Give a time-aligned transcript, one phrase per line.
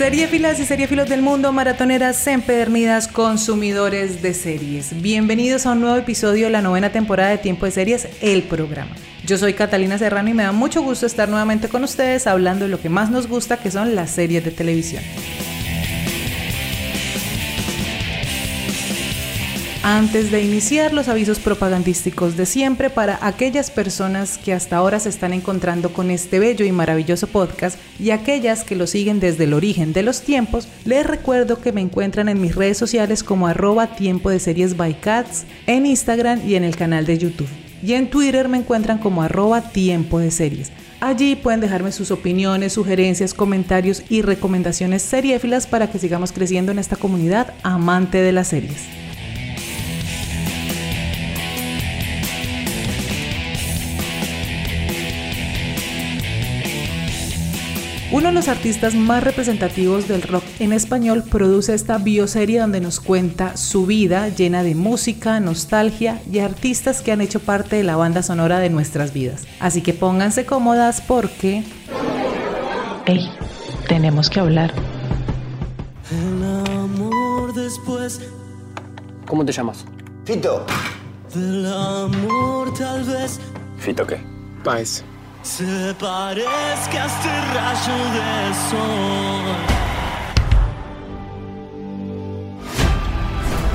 [0.00, 4.98] Seriefilas y seriefilos del mundo, maratoneras empedernidas, consumidores de series.
[5.02, 8.96] Bienvenidos a un nuevo episodio de la novena temporada de Tiempo de Series, el programa.
[9.26, 12.70] Yo soy Catalina Serrano y me da mucho gusto estar nuevamente con ustedes hablando de
[12.70, 15.02] lo que más nos gusta, que son las series de televisión.
[19.90, 25.08] Antes de iniciar los avisos propagandísticos de siempre para aquellas personas que hasta ahora se
[25.08, 29.52] están encontrando con este bello y maravilloso podcast y aquellas que lo siguen desde el
[29.52, 33.96] origen de los tiempos, les recuerdo que me encuentran en mis redes sociales como arroba
[33.96, 37.48] tiempo de series by cats, en Instagram y en el canal de YouTube.
[37.82, 40.70] Y en Twitter me encuentran como arroba tiempo de series.
[41.00, 46.78] Allí pueden dejarme sus opiniones, sugerencias, comentarios y recomendaciones seriéfilas para que sigamos creciendo en
[46.78, 48.99] esta comunidad amante de las series.
[58.20, 63.00] Uno de los artistas más representativos del rock en español produce esta bioserie donde nos
[63.00, 67.96] cuenta su vida llena de música, nostalgia y artistas que han hecho parte de la
[67.96, 69.46] banda sonora de nuestras vidas.
[69.58, 71.64] Así que pónganse cómodas porque...
[73.06, 73.26] ¡Ey!
[73.88, 74.74] Tenemos que hablar.
[76.10, 78.20] El amor después
[79.26, 79.86] ¿Cómo te llamas?
[80.26, 80.66] Fito.
[81.32, 83.40] del amor tal vez
[83.78, 84.20] Fito qué?
[84.62, 85.04] Paez.
[85.42, 89.56] Se parezca a este rayo de sol.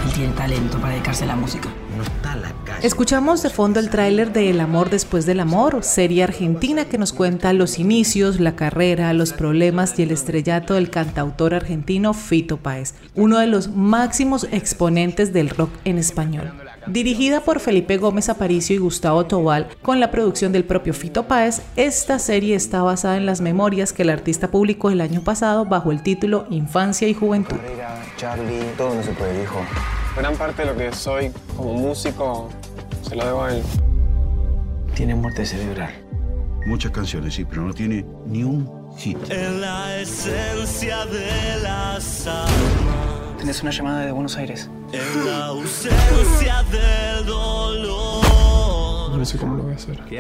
[0.05, 1.69] Él tiene talento para dedicarse a la música.
[1.97, 2.85] No está en la calle.
[2.85, 7.13] Escuchamos de fondo el tráiler de El amor después del amor, serie argentina que nos
[7.13, 12.93] cuenta los inicios, la carrera, los problemas y el estrellato del cantautor argentino Fito Páez,
[13.15, 16.51] uno de los máximos exponentes del rock en español.
[16.87, 21.61] Dirigida por Felipe Gómez Aparicio y Gustavo Tobal, con la producción del propio Fito Páez,
[21.75, 25.91] esta serie está basada en las memorias que el artista publicó el año pasado bajo
[25.91, 27.57] el título Infancia y Juventud.
[27.57, 29.59] Carrera, Charlie, todo no se puede, viejo.
[30.15, 32.49] Gran parte de lo que soy como músico
[33.01, 33.63] se lo debo a él.
[34.93, 35.93] Tiene muerte cerebral.
[36.65, 39.17] Muchas canciones, sí, pero no tiene ni un hit.
[39.29, 44.67] En la esencia de las almas, Tenés una llamada de Buenos Aires.
[44.91, 48.74] en la ausencia del dolor.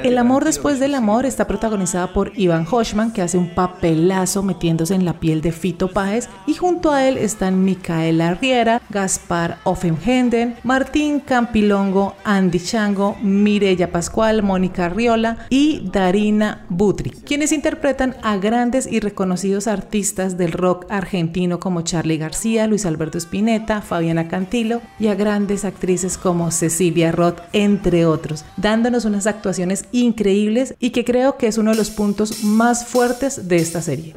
[0.03, 4.95] El amor después del amor está protagonizada por Iván Hochman, que hace un papelazo metiéndose
[4.95, 10.55] en la piel de Fito Páez, y junto a él están Micaela Riera, Gaspar Offenhenden,
[10.63, 18.87] Martín Campilongo, Andy Chango, Mireya Pascual, Mónica Riola y Darina Butri, quienes interpretan a grandes
[18.91, 25.07] y reconocidos artistas del rock argentino como Charlie García, Luis Alberto Spinetta, Fabiana Cantilo y
[25.07, 28.45] a grandes actrices como Cecilia Roth, entre otros,
[28.93, 33.55] unas actuaciones increíbles y que creo que es uno de los puntos más fuertes de
[33.55, 34.15] esta serie.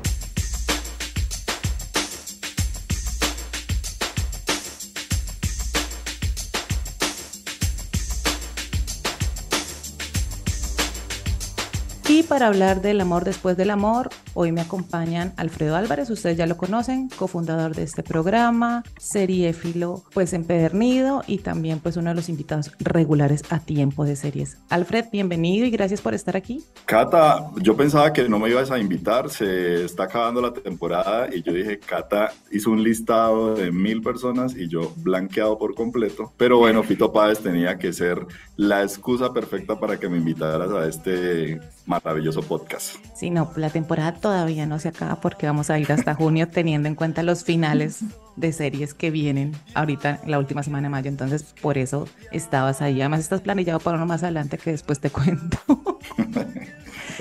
[12.28, 16.58] Para hablar del amor después del amor, hoy me acompañan Alfredo Álvarez, ustedes ya lo
[16.58, 22.70] conocen, cofundador de este programa, seriéfilo pues empedernido y también pues uno de los invitados
[22.80, 24.58] regulares a tiempo de series.
[24.68, 26.62] Alfred, bienvenido y gracias por estar aquí.
[26.84, 31.42] Cata, yo pensaba que no me ibas a invitar, se está acabando la temporada y
[31.42, 36.32] yo dije, Cata hizo un listado de mil personas y yo blanqueado por completo.
[36.36, 40.86] Pero bueno, Fito Páez tenía que ser la excusa perfecta para que me invitaras a
[40.86, 42.96] este maravilloso podcast.
[43.16, 46.88] Sí, no, la temporada todavía no se acaba porque vamos a ir hasta junio teniendo
[46.88, 48.00] en cuenta los finales
[48.36, 51.08] de series que vienen ahorita la última semana de mayo.
[51.08, 53.00] Entonces, por eso estabas ahí.
[53.00, 55.58] Además, estás planillado para uno más adelante que después te cuento.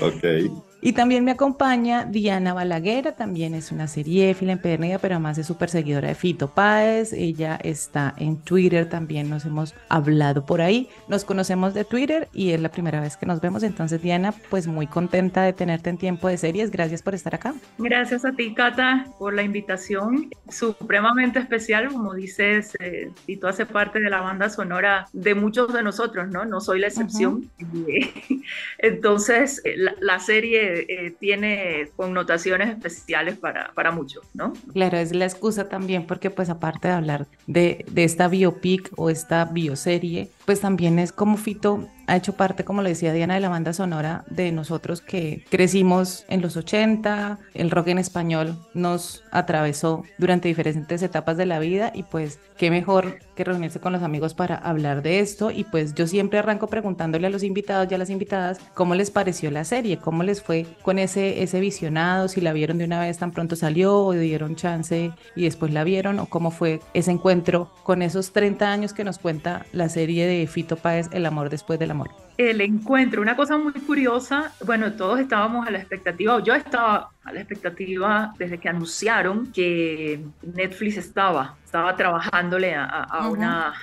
[0.00, 0.67] Ok.
[0.80, 5.70] Y también me acompaña Diana Balaguer, también es una seriéfila empedernida, pero además es súper
[5.70, 7.12] seguidora de Fito Páez.
[7.12, 10.88] Ella está en Twitter, también nos hemos hablado por ahí.
[11.08, 13.64] Nos conocemos de Twitter y es la primera vez que nos vemos.
[13.64, 16.70] Entonces, Diana, pues muy contenta de tenerte en tiempo de series.
[16.70, 17.54] Gracias por estar acá.
[17.78, 20.30] Gracias a ti, Cata, por la invitación.
[20.48, 25.82] Supremamente especial, como dices, eh, Tito hace parte de la banda sonora de muchos de
[25.82, 26.44] nosotros, ¿no?
[26.44, 27.50] No soy la excepción.
[28.78, 34.52] Entonces, eh, la, la serie siempre eh, tiene connotaciones especiales para, para muchos, ¿no?
[34.72, 39.10] Claro, es la excusa también porque pues aparte de hablar de, de esta biopic o
[39.10, 43.40] esta bioserie, pues también es como Fito ha hecho parte, como le decía Diana, de
[43.40, 49.24] la banda sonora de nosotros que crecimos en los 80, el rock en español nos
[49.30, 54.02] atravesó durante diferentes etapas de la vida y pues qué mejor que reunirse con los
[54.02, 55.50] amigos para hablar de esto.
[55.50, 59.10] Y pues yo siempre arranco preguntándole a los invitados y a las invitadas cómo les
[59.10, 63.00] pareció la serie, cómo les fue con ese, ese visionado, si la vieron de una
[63.00, 67.10] vez tan pronto salió o dieron chance y después la vieron o cómo fue ese
[67.10, 71.50] encuentro con esos 30 años que nos cuenta la serie de Fito Páez, El amor
[71.50, 73.20] después del amor el encuentro.
[73.20, 77.40] Una cosa muy curiosa, bueno, todos estábamos a la expectativa, o yo estaba a la
[77.40, 83.74] expectativa desde que anunciaron que Netflix estaba, estaba trabajándole a, una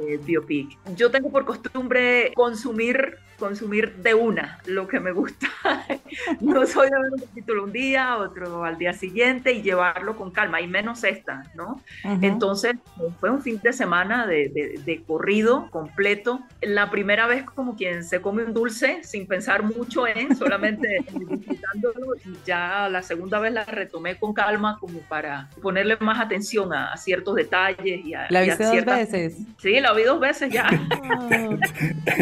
[0.00, 0.76] eh, biopic.
[0.96, 5.48] Yo tengo por costumbre consumir consumir de una lo que me gusta.
[6.40, 10.30] no soy de ver un capítulo un día, otro al día siguiente y llevarlo con
[10.30, 11.82] calma, y menos esta, ¿no?
[12.04, 12.76] Entonces,
[13.18, 16.40] fue un fin de semana de, de, corrido completo.
[16.60, 22.14] La primera vez como quien se come un dulce sin pensar mucho en, solamente disfrutándolo,
[22.16, 26.96] y ya la segunda vez la retomé con calma como para ponerle más atención a,
[26.98, 29.38] ciertos detalles y a, ¿La viste dos veces?
[29.58, 30.68] Sí, la vi dos veces ya.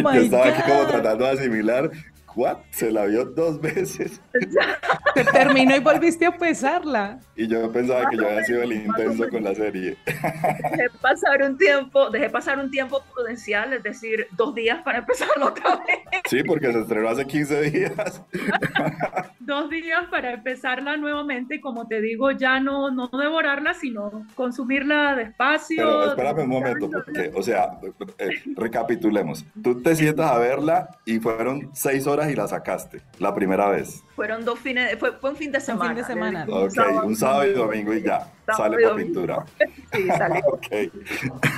[0.05, 1.91] Oh, estaba aquí como tratando de asimilar
[2.39, 2.59] ¿What?
[2.71, 4.21] Se la vio dos veces.
[5.13, 7.19] Te terminó y volviste a pesarla.
[7.35, 9.97] Y yo pensaba que yo había sido el intenso con la serie.
[10.07, 15.47] Dejé pasar un tiempo, dejé pasar un tiempo prudencial, es decir, dos días para empezarlo
[15.47, 15.99] otra vez.
[16.31, 18.23] Sí, porque se estrenó hace 15 días.
[19.41, 25.17] dos días para empezarla nuevamente y como te digo, ya no, no devorarla, sino consumirla
[25.17, 25.79] despacio.
[25.79, 27.81] Pero espérame un momento, porque, o sea,
[28.19, 29.45] eh, recapitulemos.
[29.61, 34.03] Tú te sientas a verla y fueron seis horas y la sacaste la primera vez?
[34.17, 35.91] Fueron dos fines, fue, fue un fin de semana.
[35.91, 36.47] Un fin de semana.
[36.49, 38.31] Ok, un sábado y domingo y ya.
[38.57, 39.45] sale por pintura.
[39.93, 40.43] Sí, salió.
[40.53, 40.91] okay.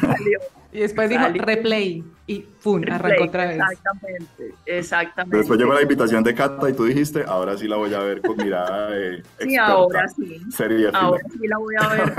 [0.01, 0.39] salió.
[0.73, 2.81] Y después dijo replay y ¡pum!
[2.89, 3.57] arrancó otra vez.
[3.57, 5.37] Exactamente, exactamente.
[5.39, 8.21] Después llegó la invitación de Cata y tú dijiste, ahora sí la voy a ver
[8.21, 9.45] con mirada de experta.
[9.45, 10.41] Sí, ahora sí.
[10.57, 12.13] Sería ahora sí la voy a ver.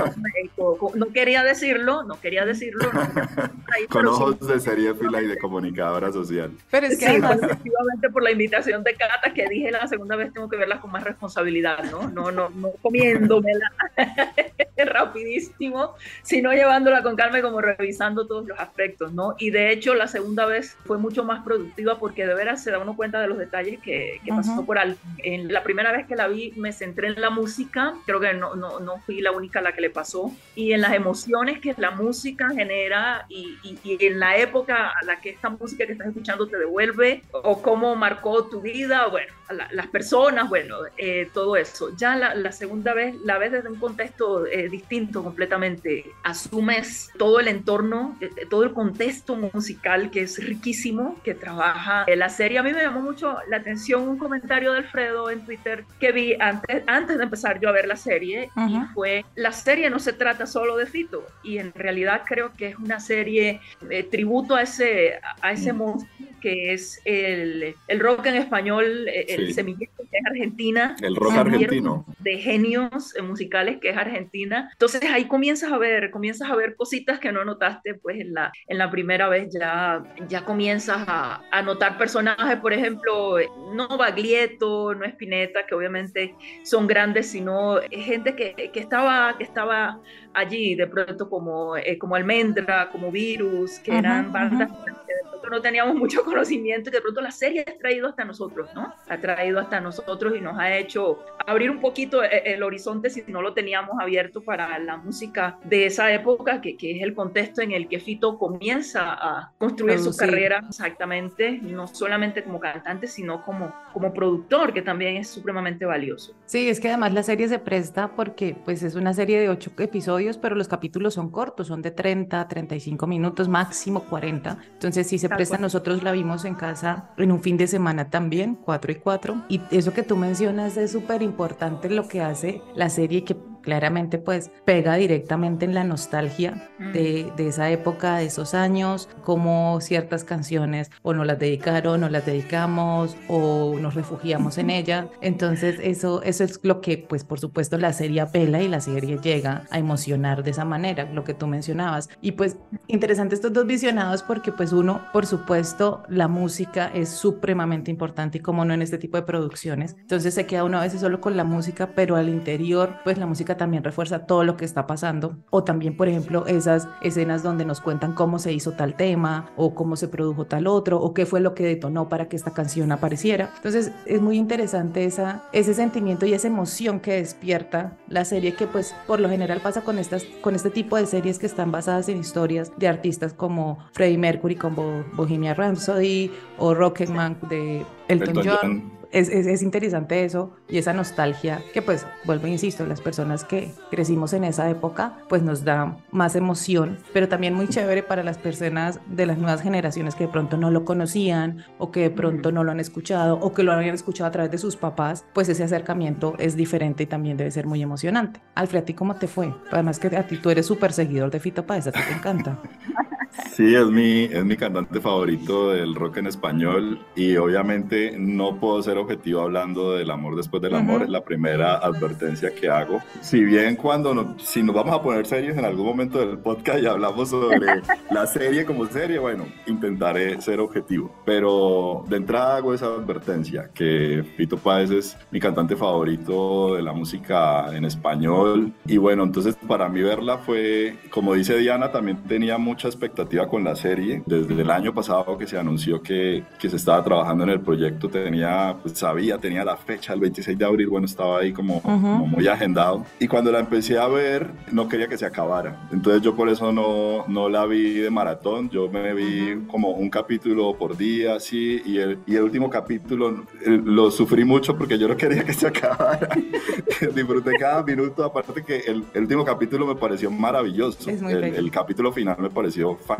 [0.96, 2.90] no quería decirlo, no quería decirlo.
[3.88, 6.50] con ojos de serie fila y de comunicadora social.
[6.70, 10.30] Pero es que sí, efectivamente por la invitación de Cata que dije la segunda vez
[10.30, 12.10] tengo que verlas con más responsabilidad, ¿no?
[12.10, 13.72] No, no, no comiéndomela
[14.84, 19.34] rapidísimo, sino llevándola con calma y como revisando todos los aspectos, ¿no?
[19.38, 22.78] Y de hecho la segunda vez fue mucho más productiva porque de veras se da
[22.78, 25.00] uno cuenta de los detalles que, que pasó por alto.
[25.18, 28.54] En la primera vez que la vi me centré en la música, creo que no,
[28.54, 31.74] no, no fui la única a la que le pasó, y en las emociones que
[31.76, 36.08] la música genera y, y, en la época a la que esta música que estás
[36.08, 39.32] escuchando te devuelve o cómo marcó tu vida, bueno,
[39.72, 41.94] las personas, bueno, eh, todo eso.
[41.96, 46.04] Ya la, la, segunda vez la ves desde un contexto eh, distinto completamente.
[46.22, 52.28] Asumes todo el entorno, eh, todo el contexto musical que es riquísimo, que trabaja la
[52.28, 52.58] serie.
[52.58, 56.34] A mí me llamó mucho la atención un comentario de Alfredo en Twitter que vi
[56.38, 60.12] antes, antes de empezar yo a ver la serie y fue, la serie no se
[60.12, 64.62] trata solo de Fito y en realidad creo que es una serie de tributo a
[64.62, 65.76] ese, a ese mm.
[65.76, 70.96] monstruo que es el, el rock en español, el semillero que es Argentina.
[71.00, 72.04] El rock argentino.
[72.18, 74.51] De genios musicales que es Argentina.
[74.72, 78.52] Entonces ahí comienzas a ver, comienzas a ver cositas que no notaste pues en la,
[78.66, 83.36] en la primera vez, ya, ya comienzas a, a notar personajes, por ejemplo,
[83.74, 90.00] no Baglietto, no Spinetta, que obviamente son grandes, sino gente que, que estaba, que estaba
[90.34, 95.50] allí de pronto como, eh, como Almendra, como Virus, que eran bandas que de pronto
[95.50, 98.94] no teníamos mucho conocimiento y que de pronto la serie ha traído hasta nosotros, ¿no?
[99.08, 103.24] Ha traído hasta nosotros y nos ha hecho abrir un poquito eh, el, horizonte si
[103.26, 107.62] no lo teníamos abierto para la música de esa época, que, que es el contexto
[107.62, 113.44] en el que Fito comienza a construir su carrera exactamente, no solamente como cantante, sino
[113.44, 116.34] como, como productor, que también es supremamente valioso.
[116.46, 119.72] Sí, es que además la serie se presta porque pues es una serie de ocho
[119.78, 124.58] episodios pero los capítulos son cortos, son de 30, 35 minutos, máximo 40.
[124.72, 128.56] Entonces, si se presta, nosotros la vimos en casa en un fin de semana también,
[128.56, 129.44] 4 y 4.
[129.48, 134.18] Y eso que tú mencionas es súper importante lo que hace la serie, que claramente
[134.18, 140.24] pues pega directamente en la nostalgia de, de, esa época, de esos años, como ciertas
[140.24, 145.08] canciones o nos las dedicaron o las dedicamos o nos refugiamos en ella.
[145.20, 149.18] Entonces eso, eso es lo que pues por supuesto la serie apela y la serie
[149.18, 152.08] llega a emocionar de esa manera, lo que tú mencionabas.
[152.20, 152.56] Y pues
[152.88, 158.40] interesante estos dos visionados porque pues uno, por supuesto, la música es supremamente importante y
[158.40, 159.96] como no en este tipo de producciones.
[159.98, 163.26] Entonces se queda uno a veces solo con la música, pero al interior pues la
[163.26, 165.36] música también refuerza todo lo que está pasando.
[165.50, 169.74] O también, por ejemplo, esas escenas donde nos cuentan cómo se hizo tal tema o
[169.74, 172.92] cómo se produjo tal otro o qué fue lo que detonó para que esta canción
[172.92, 173.50] apareciera.
[173.56, 178.66] Entonces es muy interesante esa, ese sentimiento y esa emoción que despierta la serie que
[178.66, 182.08] pues por lo general pasa con, estas, con este tipo de series que están basadas
[182.08, 184.74] en historias de artistas como Freddie Mercury con
[185.14, 191.82] Bohemia Rhapsody o Rocketman de Elton, John es, es, interesante eso y esa nostalgia que
[191.82, 196.34] pues, vuelvo e insisto, las personas que crecimos en esa época pues nos da más
[196.34, 200.56] emoción, pero también muy chévere para las personas de las nuevas generaciones que de pronto
[200.56, 203.94] no lo conocían o que de pronto no lo han escuchado o que lo habían
[203.94, 207.66] escuchado a través de sus papás, pues ese acercamiento es diferente y también debe ser
[207.66, 208.40] muy emocionante.
[208.54, 209.54] Alfred, ¿a ti cómo te fue?
[209.70, 212.58] Además que a ti tú eres súper seguidor de Fito Páez, a ti te encanta.
[213.54, 218.82] Sí, es mi, es mi cantante favorito del rock en español y obviamente no puedo
[218.82, 223.00] ser objetivo hablando del amor después del amor, es la primera advertencia que hago.
[223.20, 226.86] Si bien cuando si nos vamos a poner serios en algún momento del podcast y
[226.86, 231.14] hablamos sobre la serie como serie, bueno, intentaré ser objetivo.
[231.24, 236.92] Pero de entrada hago esa advertencia, que Fito Páez es mi cantante favorito de la
[236.92, 242.58] música en español y bueno, entonces para mí verla fue, como dice Diana, también tenía
[242.58, 244.22] mucha expectativa con la serie.
[244.26, 248.08] Desde el año pasado que se anunció que, que se estaba trabajando en el proyecto,
[248.08, 252.26] tenía, pues, sabía, tenía la fecha, el 26 de abril, bueno, estaba ahí como, como,
[252.26, 253.04] muy agendado.
[253.18, 255.88] Y cuando la empecé a ver, no quería que se acabara.
[255.92, 260.10] Entonces yo por eso no, no la vi de maratón, yo me vi como un
[260.10, 265.08] capítulo por día, así, y el, y el último capítulo lo sufrí mucho porque yo
[265.08, 266.28] no quería que se acabara.
[267.14, 271.10] Disfruté cada minuto, aparte que el, el, último capítulo me pareció maravilloso.
[271.10, 273.11] El, el, capítulo final me pareció fantástico.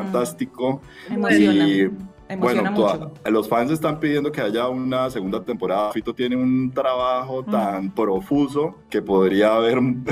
[1.31, 1.89] Y
[2.37, 5.93] bueno, los fans están pidiendo que haya una segunda temporada.
[5.93, 10.05] Fito tiene un trabajo tan profuso que podría haber un,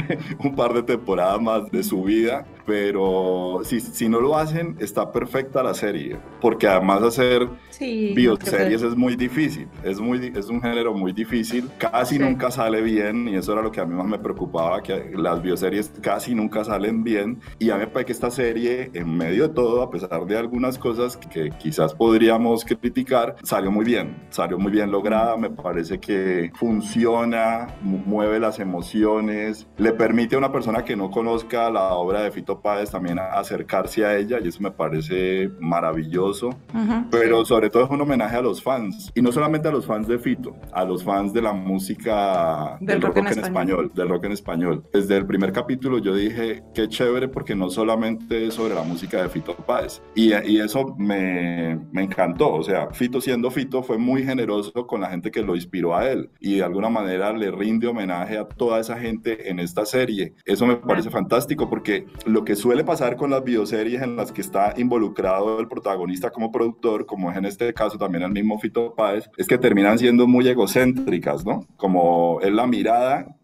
[0.57, 5.61] par de temporadas más de su vida, pero si, si no lo hacen, está perfecta
[5.61, 7.49] la serie, porque además hacer
[7.81, 13.27] bioseries es muy difícil, es, muy, es un género muy difícil, casi nunca sale bien,
[13.27, 16.63] y eso era lo que a mí más me preocupaba, que las bioseries casi nunca
[16.63, 19.91] salen bien, y a mí me parece que esta serie, en medio de todo, a
[19.91, 25.37] pesar de algunas cosas que quizás podríamos criticar, salió muy bien, salió muy bien lograda,
[25.37, 31.69] me parece que funciona, mueve las emociones, le permite a una persona que no conozca
[31.69, 36.51] la obra de Fito Páez también acercarse a ella, y eso me parece maravilloso,
[37.11, 40.09] pero sobre todo es un homenaje a los fans, y no solamente a los fans
[40.09, 43.91] de Fito, a los fans de la música del, rock, en, español.
[43.95, 44.85] del rock en español.
[44.93, 49.23] Desde el primer capítulo yo dije, qué chévere, porque no solamente es sobre la música
[49.23, 53.99] de Fito Páez, y, y eso me, me encantó, o sea, Fito siendo Fito fue
[53.99, 57.51] muy generoso con la gente que lo inspiró a él, y de alguna manera le
[57.51, 60.35] rinde homenaje a toda esa gente en esta serie.
[60.45, 64.41] Eso me parece fantástico, porque lo que suele pasar con las bioseries en las que
[64.41, 68.95] está involucrado el protagonista como productor, como es en este caso también el mismo Fito
[68.95, 71.67] Páez, es que terminan siendo muy egocéntricas, ¿no?
[71.77, 73.37] Como es la mirada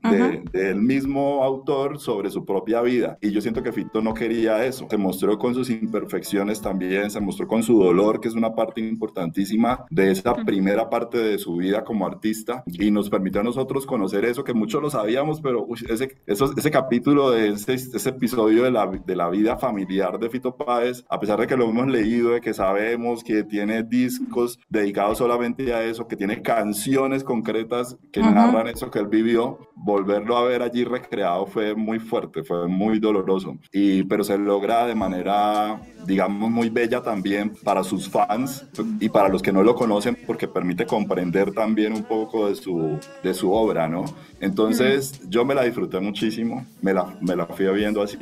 [0.53, 3.19] del mismo autor sobre su propia vida.
[3.21, 4.87] Y yo siento que Fito no quería eso.
[4.89, 8.81] Se mostró con sus imperfecciones también, se mostró con su dolor, que es una parte
[8.81, 12.63] importantísima de esa primera parte de su vida como artista.
[12.67, 17.31] Y nos permitió a nosotros conocer eso, que muchos lo sabíamos, pero ese, ese capítulo
[17.31, 21.41] de ese, ese episodio de la, de la vida familiar de Fito Páez, a pesar
[21.41, 26.07] de que lo hemos leído, de que sabemos que tiene discos dedicados solamente a eso,
[26.07, 31.47] que tiene canciones concretas que narran eso que él vivió, volverlo a ver allí recreado
[31.47, 33.59] fue muy fuerte, fue muy doloroso.
[33.73, 38.67] Y, pero se logra de manera, digamos, muy bella también para sus fans
[39.01, 42.99] y para los que no lo conocen, porque permite comprender también un poco de su,
[43.23, 44.05] de su obra, ¿no?
[44.41, 48.17] Entonces, yo me la disfruté muchísimo, me la, me la fui viendo así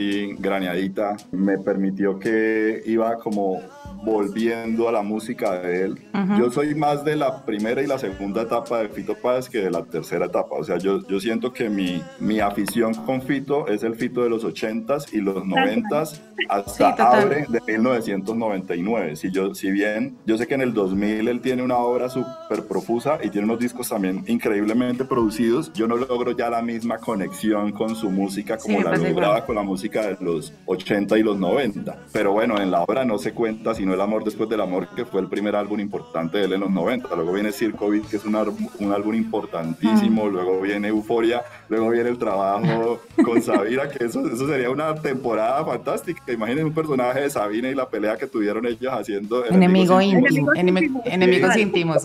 [1.33, 3.61] me permitió que iba como
[4.05, 5.99] volviendo a la música de él.
[6.39, 9.71] Yo soy más de la primera y la segunda etapa de Fito Páez que de
[9.71, 10.57] la tercera etapa.
[10.57, 14.31] O sea, yo, yo siento que mi, mi afición con Fito es el Fito de
[14.31, 19.17] los 80s y los 90s hasta Abre de 1999.
[19.17, 22.67] Si, yo, si bien yo sé que en el 2000 él tiene una obra súper
[22.69, 27.73] profusa y tiene unos discos también increíblemente producidos, yo no logro ya la misma conexión
[27.73, 32.07] con su música como la lograba con la música de los 80 y los 90.
[32.13, 35.05] Pero bueno, en la obra no se cuenta sino El amor después del amor, que
[35.05, 37.15] fue el primer álbum importante de él en los 90.
[37.15, 40.29] Luego viene Circo Beat, que es un, un álbum importantísimo.
[40.29, 41.43] Luego viene Euforia.
[41.69, 46.21] Luego viene el trabajo con Sabina, que eso, eso sería una temporada fantástica.
[46.33, 49.45] Imaginen un personaje de Sabina y la pelea que tuvieron ellos haciendo.
[49.47, 50.53] Enemigo íntimo.
[50.55, 52.05] Enemigos íntimos.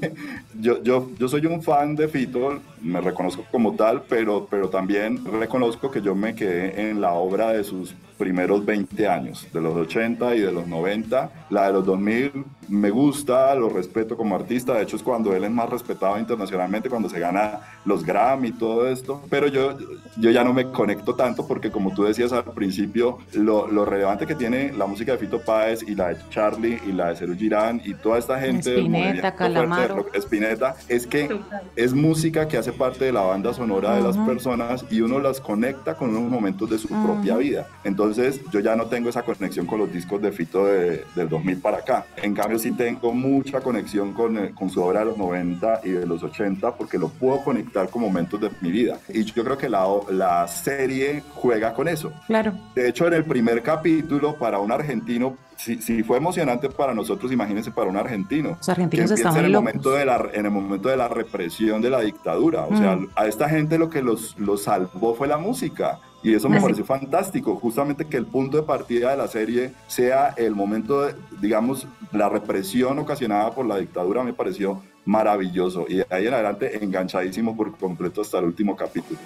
[0.60, 5.24] yo, yo, yo soy un fan de Fito, me reconozco como tal, pero, pero también
[5.24, 9.74] reconozco que yo me quedé en la obra de sus primeros 20 años, de los
[9.74, 11.30] 80 y de los 90.
[11.50, 15.44] La de los 2000 me gusta, lo respeto como artista, de hecho es cuando él
[15.44, 19.76] es más respetado internacionalmente, cuando se gana los Grammy y todo esto, pero yo,
[20.16, 24.26] yo ya no me conecto tanto porque como tú decías al principio, lo, lo relevante
[24.26, 27.34] que tiene la música de Fito Páez y la de Charlie y la de Ceru
[27.34, 30.06] Girán y toda esta gente Spinetta, Calamaro.
[30.14, 31.40] Spinetta, es que
[31.76, 35.40] es música que hace parte de la banda sonora de las personas y uno las
[35.40, 37.66] conecta con unos momentos de su propia vida.
[37.84, 41.58] Entonces yo ya no tengo esa conexión con los discos de Fito de, del 2000
[41.58, 42.06] para acá.
[42.16, 45.90] En cambio sí tengo mucha conexión con, eh, con, su obra de los 90 y
[45.90, 48.98] de los 80 porque lo puedo conectar con momentos de mi vida.
[49.08, 52.12] Y yo creo que la, la serie juega con eso.
[52.26, 52.52] Claro.
[52.74, 57.30] De hecho, en el primer capítulo, para un argentino, si, si, fue emocionante para nosotros,
[57.30, 58.56] imagínense para un argentino.
[58.58, 61.80] Los argentinos que estaban en el momento de la En el momento de la represión
[61.80, 62.64] de la dictadura.
[62.64, 66.00] O sea, a esta gente lo que los, los salvó fue la música.
[66.24, 70.28] Y eso me pareció fantástico, justamente que el punto de partida de la serie sea
[70.36, 75.84] el momento, de, digamos, la represión ocasionada por la dictadura me pareció maravilloso.
[75.88, 79.18] Y de ahí en adelante enganchadísimo por completo hasta el último capítulo.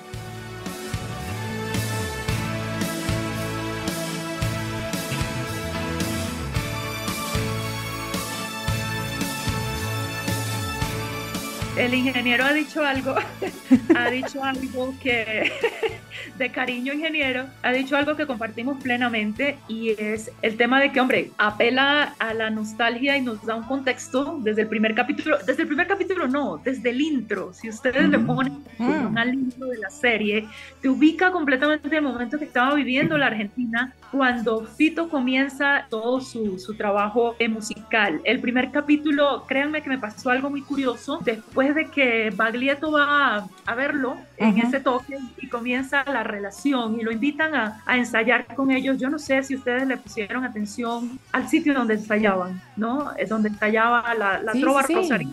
[11.77, 13.15] El ingeniero ha dicho algo,
[13.97, 15.53] ha dicho algo que,
[16.39, 21.01] de cariño ingeniero, ha dicho algo que compartimos plenamente y es el tema de que,
[21.01, 25.63] hombre, apela a la nostalgia y nos da un contexto desde el primer capítulo, desde
[25.63, 29.17] el primer capítulo no, desde el intro, si ustedes le ponen mm.
[29.17, 30.49] al intro de la serie,
[30.81, 36.21] te ubica completamente en el momento que estaba viviendo la Argentina cuando Fito comienza todo
[36.21, 38.21] su, su trabajo musical.
[38.25, 43.49] El primer capítulo, créanme que me pasó algo muy curioso, después de que Baglietto va
[43.67, 48.55] a, verlo en ese toque y comienza la relación y lo invitan a, a, ensayar
[48.55, 53.11] con ellos, yo no sé si ustedes le pusieron atención al sitio donde ensayaban, ¿no?
[53.29, 55.29] Donde ensayaba la, la trova sí, Rosario,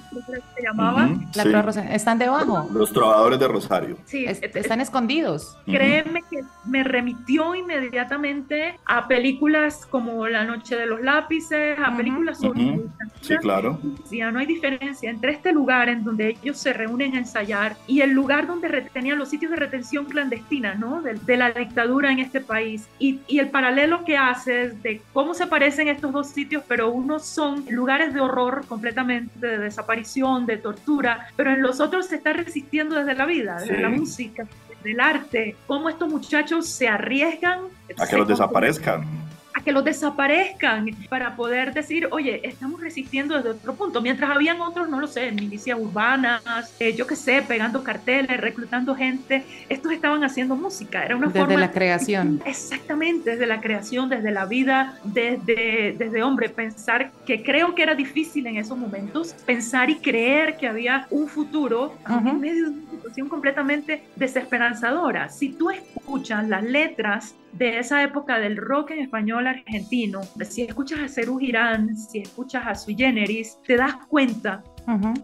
[0.56, 1.10] se llamaba.
[1.36, 1.92] La trova Rosario.
[1.92, 2.70] ¿Están debajo?
[2.74, 3.98] Los trovadores de Rosario.
[4.06, 4.26] Sí.
[4.26, 5.58] están escondidos.
[5.66, 12.40] Créeme que me remitió inmediatamente a películas como La Noche de los Lápices, a películas
[12.40, 12.82] sobre...
[13.22, 13.80] Sí, claro.
[14.12, 18.02] Ya no hay diferencia entre este lugar en donde ellos se reúnen a ensayar y
[18.02, 21.02] el lugar donde retenían los sitios de retención clandestina, ¿no?
[21.02, 22.88] De, de la dictadura en este país.
[23.00, 26.92] Y, y, el paralelo que hace es de cómo se parecen estos dos sitios, pero
[26.92, 32.16] unos son lugares de horror completamente, de desaparición, de tortura, pero en los otros se
[32.16, 34.48] está resistiendo desde la vida, desde la música,
[34.84, 37.62] del arte, cómo estos muchachos se arriesgan
[37.98, 39.06] a que los desaparezcan
[39.54, 44.02] a que los desaparezcan para poder decir, oye, estamos resistiendo desde otro punto.
[44.02, 46.44] Mientras habían otros, no lo sé, milicias urbanas,
[46.80, 51.04] eh, yo qué sé, pegando carteles, reclutando gente, estos estaban haciendo música.
[51.06, 51.60] Era una desde forma...
[51.60, 52.42] la creación.
[52.46, 57.96] Exactamente, desde la creación, desde la vida, desde, desde hombre, pensar que creo que era
[57.96, 62.92] difícil en esos momentos, pensar y creer que había un futuro en medio de una
[62.92, 65.30] situación completamente desesperanzadora.
[65.30, 71.00] Si tú escuchas las letras de esa época del rock en español argentino, si escuchas
[71.00, 74.64] a Cerú Girán, si escuchas a Sui Generis, te das cuenta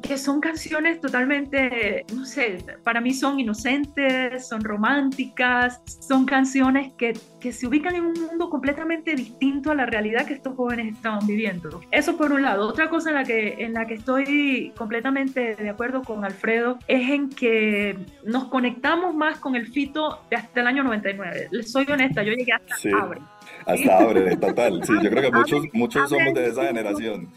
[0.02, 7.18] que son canciones totalmente, no sé, para mí son inocentes, son románticas, son canciones que,
[7.40, 11.26] que, se ubican en un mundo completamente distinto a la realidad que estos jóvenes estaban
[11.26, 11.82] viviendo.
[11.92, 12.68] Eso por un lado.
[12.68, 17.10] Otra cosa en la que, en la que estoy completamente de acuerdo con Alfredo es
[17.10, 21.50] en que nos conectamos más con el fito de hasta el año 99.
[21.52, 22.92] Les soy honesta, yo llegué hasta sí.
[22.92, 23.20] Abre.
[23.70, 24.84] Hasta Abre, total.
[24.84, 27.30] Sí, yo creo que muchos, muchos somos de esa generación.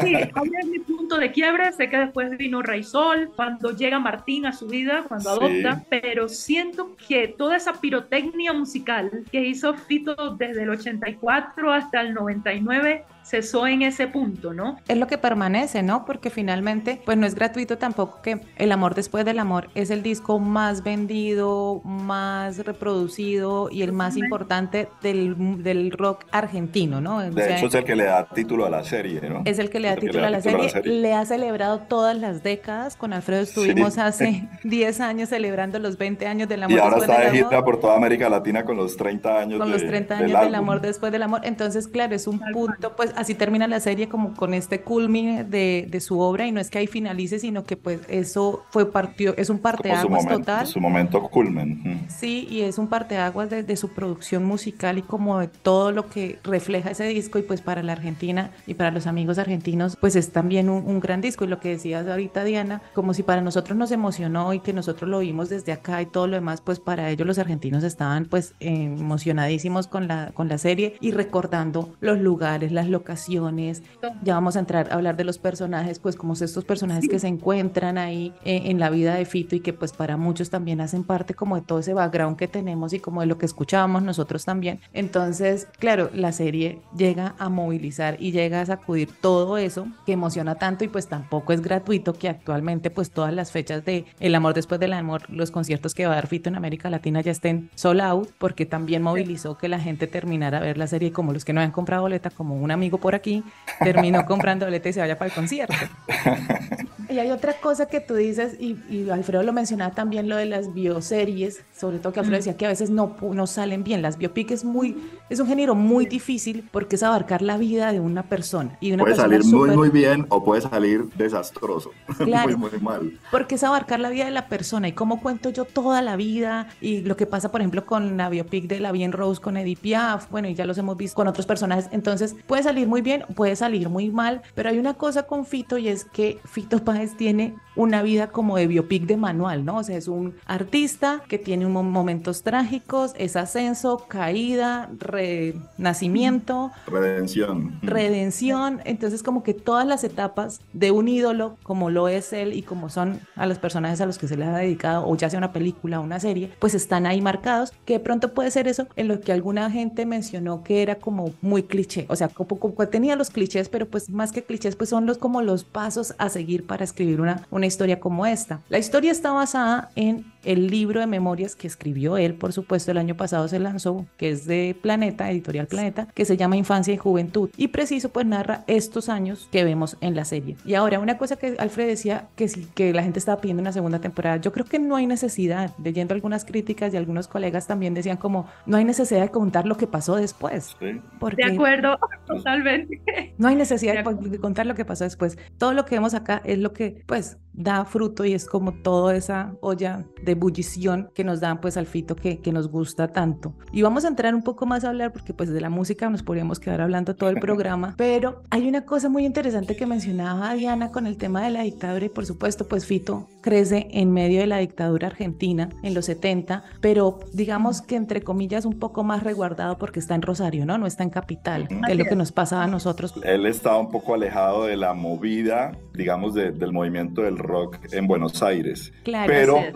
[0.00, 1.72] Sí, Abre es mi punto de quiebre.
[1.72, 5.86] Sé que después vino Sol, cuando llega Martín a su vida, cuando adopta, sí.
[5.88, 12.14] pero siento que toda esa pirotecnia musical que hizo Fito desde el 84 hasta el
[12.14, 14.76] 99 cesó en ese punto, ¿no?
[14.88, 16.04] Es lo que permanece, ¿no?
[16.04, 20.02] Porque finalmente, pues no es gratuito tampoco que El amor después del amor es el
[20.02, 27.16] disco más vendido, más reproducido y el más importante del, del rock argentino, ¿no?
[27.16, 29.42] O De sea, hecho, es el que le da título a la serie, ¿no?
[29.44, 30.70] es el que le da título a la serie.
[30.84, 32.96] Le ha celebrado todas las décadas.
[32.96, 37.10] Con Alfredo estuvimos hace 10 años celebrando los 20 años del amor Y ahora después
[37.10, 37.50] está de del amor.
[37.50, 40.44] gira por toda América Latina con los 30 años con de- los 30 del años
[40.44, 41.40] del amor después del amor.
[41.44, 45.86] Entonces, claro, es un punto, pues así termina la serie como con este culmine de,
[45.88, 49.36] de su obra y no es que ahí finalice, sino que pues eso fue partió,
[49.36, 50.66] es un parteaguas total.
[50.66, 52.06] su momento culmen.
[52.08, 56.08] Sí, y es un parteaguas de, de su producción musical y como de todo lo
[56.08, 60.16] que refleja ese disco y pues para la Argentina y para los amigos argentinos pues
[60.16, 63.40] es también un, un gran disco y lo que decías ahorita Diana, como si para
[63.40, 66.80] nosotros nos emocionó y que nosotros lo vimos desde acá y todo lo demás pues
[66.80, 72.18] para ellos los argentinos estaban pues emocionadísimos con la, con la serie y recordando los
[72.18, 73.82] lugares, las locaciones,
[74.22, 77.26] ya vamos a entrar a hablar de los personajes pues como estos personajes que se
[77.26, 81.04] encuentran ahí eh, en la vida de Fito y que pues para muchos también hacen
[81.04, 84.44] parte como de todo ese background que tenemos y como de lo que escuchábamos nosotros
[84.44, 84.80] también.
[84.92, 90.54] Entonces, claro, la serie llega a movilizar y llega a sacudir todo eso que emociona
[90.54, 94.54] tanto y pues tampoco es gratuito que actualmente pues todas las fechas de El amor
[94.54, 97.70] después del amor, los conciertos que va a dar Fito en América Latina ya estén
[97.74, 101.44] sold out porque también movilizó que la gente terminara a ver la serie como los
[101.44, 103.44] que no han comprado boleta, como un amigo por aquí,
[103.80, 105.74] terminó comprando boleta y se vaya para el concierto.
[107.12, 110.46] Y hay otra cosa que tú dices, y, y Alfredo lo mencionaba también, lo de
[110.46, 114.02] las bioseries, sobre todo que Alfredo decía que a veces no, no salen bien.
[114.02, 114.96] Las biopic es muy,
[115.28, 118.76] es un género muy difícil porque es abarcar la vida de una persona.
[118.80, 121.90] Y una Puede persona salir muy, súper- muy bien o puede salir desastroso.
[122.32, 122.56] Claro.
[122.56, 123.18] muy, muy mal.
[123.30, 126.68] Porque es abarcar la vida de la persona y cómo cuento yo toda la vida
[126.80, 129.80] y lo que pasa, por ejemplo, con la biopic de La Bien Rose con Edith
[129.80, 131.88] Piaf, bueno, y ya los hemos visto con otros personajes.
[131.90, 135.78] Entonces, puede salir muy bien, puede salir muy mal, pero hay una cosa con Fito
[135.78, 139.78] y es que Fito Páez tiene una vida como de biopic de manual, ¿no?
[139.78, 146.70] O sea, es un artista que tiene un mo- momentos trágicos, es ascenso, caída, renacimiento,
[146.86, 147.78] Redención.
[147.82, 152.62] redención, entonces como que todas las etapas de un ídolo, como lo es él y
[152.62, 155.38] como son a los personajes a los que se les ha dedicado, o ya sea
[155.38, 158.86] una película o una serie, pues están ahí marcados, que de pronto puede ser eso
[158.96, 162.74] en lo que alguna gente mencionó que era como muy cliché, o sea, como, como
[162.88, 166.28] tenía los clichés, pero pues más que clichés, pues son los como los pasos a
[166.28, 168.60] seguir para escribir una, una historia como esta.
[168.68, 172.98] La historia está basada en el libro de memorias que escribió él, por supuesto, el
[172.98, 176.96] año pasado se lanzó, que es de Planeta, editorial Planeta, que se llama Infancia y
[176.96, 177.50] Juventud.
[177.56, 180.56] Y preciso, pues narra estos años que vemos en la serie.
[180.64, 183.72] Y ahora, una cosa que Alfred decía, que sí, que la gente estaba pidiendo una
[183.72, 185.70] segunda temporada, yo creo que no hay necesidad.
[185.82, 189.76] Leyendo algunas críticas y algunos colegas también decían como, no hay necesidad de contar lo
[189.76, 190.76] que pasó después.
[190.78, 191.00] Sí.
[191.18, 193.00] Porque De acuerdo, totalmente.
[193.38, 195.38] no hay necesidad De de, de contar lo que pasó después.
[195.58, 199.14] Todo lo que vemos acá es lo que, pues, da fruto y es como toda
[199.14, 203.54] esa olla de ebullición que nos dan, pues, al fito que, que nos gusta tanto.
[203.72, 206.22] Y vamos a entrar un poco más a hablar, porque, pues, de la música nos
[206.22, 210.90] podríamos quedar hablando todo el programa, pero hay una cosa muy interesante que mencionaba Diana
[210.90, 214.46] con el tema de la dictadura y, por supuesto, pues, Fito crece en medio de
[214.46, 219.78] la dictadura argentina en los 70, pero digamos que, entre comillas, un poco más resguardado
[219.78, 220.78] porque está en Rosario, ¿no?
[220.78, 223.90] No está en Capital, que es lo que nos pasaba a nosotros Él estaba un
[223.90, 228.92] poco alejado de la movida, digamos, de- del movimiento del rock en Buenos Aires.
[229.04, 229.72] Claro, Pero es.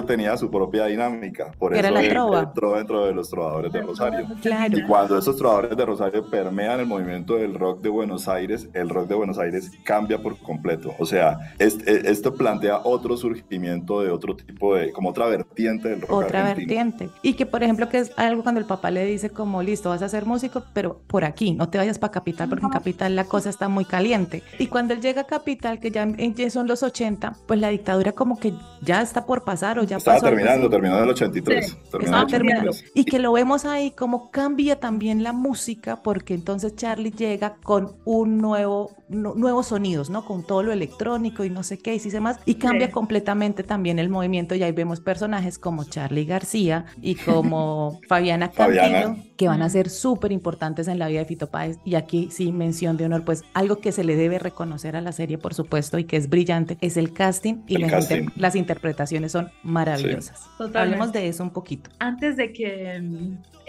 [0.00, 1.52] Rosario tenía su propia dinámica.
[1.58, 2.40] Por Era eso la él trova.
[2.40, 4.26] entró dentro de los trovadores de Rosario.
[4.42, 4.78] Claro.
[4.78, 8.88] Y cuando esos trovadores de Rosario permean el movimiento del rock de Buenos Aires, el
[8.88, 10.94] rock de Buenos Aires cambia por completo.
[10.98, 15.88] O sea, es- e- esto plantea otro surgimiento de otro tipo de, como otra vertiente
[15.88, 16.68] del rock otra argentino.
[16.84, 17.10] vertiente.
[17.22, 20.02] Y que, por ejemplo, que es algo cuando el papá le dice como, listo, vas
[20.02, 23.24] a ser músico, pero por aquí, no te vayas para Capital, porque en Capital la
[23.24, 24.42] cosa está muy caliente.
[24.58, 28.12] Y cuando él llega a Capital, que ya, ya son los 80, pues la dictadura
[28.12, 30.26] como que ya está por pasar o ya Estaba pasó.
[30.26, 30.70] terminando, así.
[30.70, 31.66] terminó en el 83.
[31.66, 32.26] Sí, el terminando.
[32.70, 32.84] 83.
[32.94, 37.96] Y que lo vemos ahí como cambia también la música, porque entonces Charlie llega con
[38.04, 40.24] un nuevo, nu- nuevos sonidos, ¿no?
[40.24, 42.38] Con todo lo electrónico y no sé qué y sí más.
[42.46, 42.92] Y cambia Sí.
[42.92, 44.54] completamente también el movimiento.
[44.54, 49.16] Y ahí vemos personajes como Charlie García y como Fabiana Cantilo, Fabiana.
[49.36, 51.78] que van a ser súper importantes en la vida de Fito Páez.
[51.84, 55.12] Y aquí sí, mención de honor, pues algo que se le debe reconocer a la
[55.12, 58.16] serie, por supuesto, y que es brillante, es el casting y El las, casting.
[58.22, 60.40] inter- las interpretaciones son maravillosas.
[60.74, 61.90] Hablemos de eso un poquito.
[61.98, 63.00] antes de que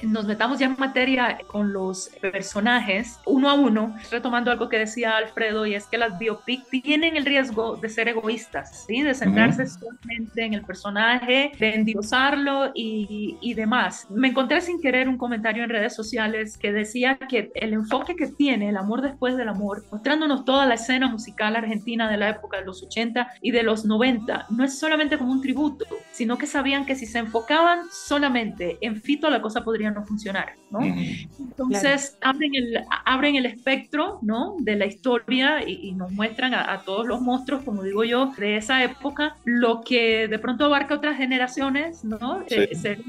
[0.04, 5.18] nos metamos ya en materia con los personajes, uno a uno, retomando algo que decía
[5.18, 9.02] Alfredo, y es que las biopic tienen el riesgo de ser egoístas, ¿sí?
[9.02, 14.08] de centrarse solamente en el personaje, de endiosarlo y, y demás.
[14.10, 18.28] Me encontré sin querer un comentario en redes sociales que decía que el enfoque que
[18.28, 22.58] tiene el amor después del amor, mostrándonos toda la escena musical argentina de la época
[22.58, 26.48] de los 80 y de los 90, no es solamente como un tributo, sino que
[26.48, 30.82] sabían que si se enfocaban solamente en Fito, la cosa podría no funcionar, ¿no?
[30.82, 34.56] Entonces abren, el, abren el espectro, ¿no?
[34.60, 38.84] De la historia y, nos muestran a, todos los monstruos, como digo yo, de esa
[38.84, 42.43] época, lo que de pronto abarca otras generaciones, ¿no?
[42.47, 42.56] Sí.
[42.56, 43.01] Eh,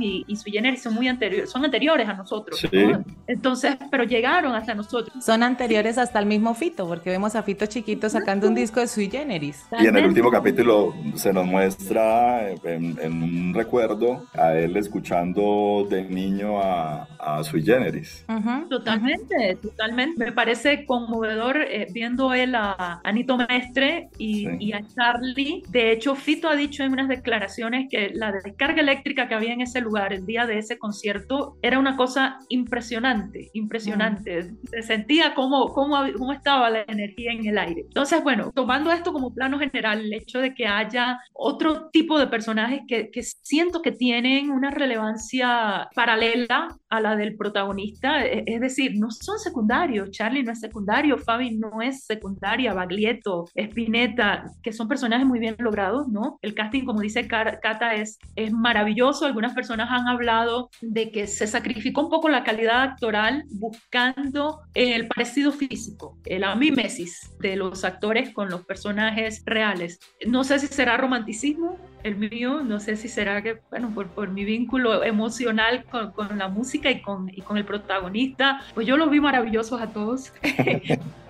[0.00, 3.04] y, y su generis son muy anteriores, son anteriores a nosotros, ¿no?
[3.26, 5.24] Entonces, pero llegaron hasta nosotros.
[5.24, 8.86] Son anteriores hasta el mismo Fito, porque vemos a Fito chiquito sacando un disco de
[8.86, 9.66] sui generis.
[9.78, 16.04] Y en el último capítulo se nos muestra en, un recuerdo a él escuchando de
[16.28, 18.24] niño a, a sui generis.
[18.68, 20.24] Totalmente, totalmente.
[20.24, 25.62] Me parece conmovedor eh, viendo él a Anito Mestre y, y, a Charlie.
[25.68, 29.62] De hecho, Fito ha dicho en unas declaraciones que la descarga eléctrica que había en
[29.62, 34.50] ese lugar el día de ese concierto era una cosa impresionante, impresionante.
[34.70, 37.82] Se sentía cómo, cómo, cómo estaba la energía en el aire.
[37.82, 42.26] Entonces, bueno, tomando esto como plano general, el hecho de que haya otro tipo de
[42.26, 48.60] personajes que, que siento que tienen una relevancia paralela a la del protagonista, e, es
[48.62, 54.72] decir, no son secundarios, Charlie no es secundario, Fabi no es secundaria, Baglietto, Spinetta, que
[54.72, 56.38] son personajes muy bien logrados, ¿no?
[56.40, 61.46] El casting, como dice Cata, es, es maravilloso, algunas personas han hablado de que se
[61.46, 68.32] sacrificó un poco la calidad actoral buscando el parecido físico, la mimesis de los actores
[68.32, 70.00] con los personajes reales.
[70.26, 74.44] No sé si será romanticismo, el mío, no sé si será que, bueno, por, mi
[74.44, 79.10] vínculo emocional con, con, la música y con, y con el protagonista, pues yo los
[79.10, 80.32] vi maravillosos a todos.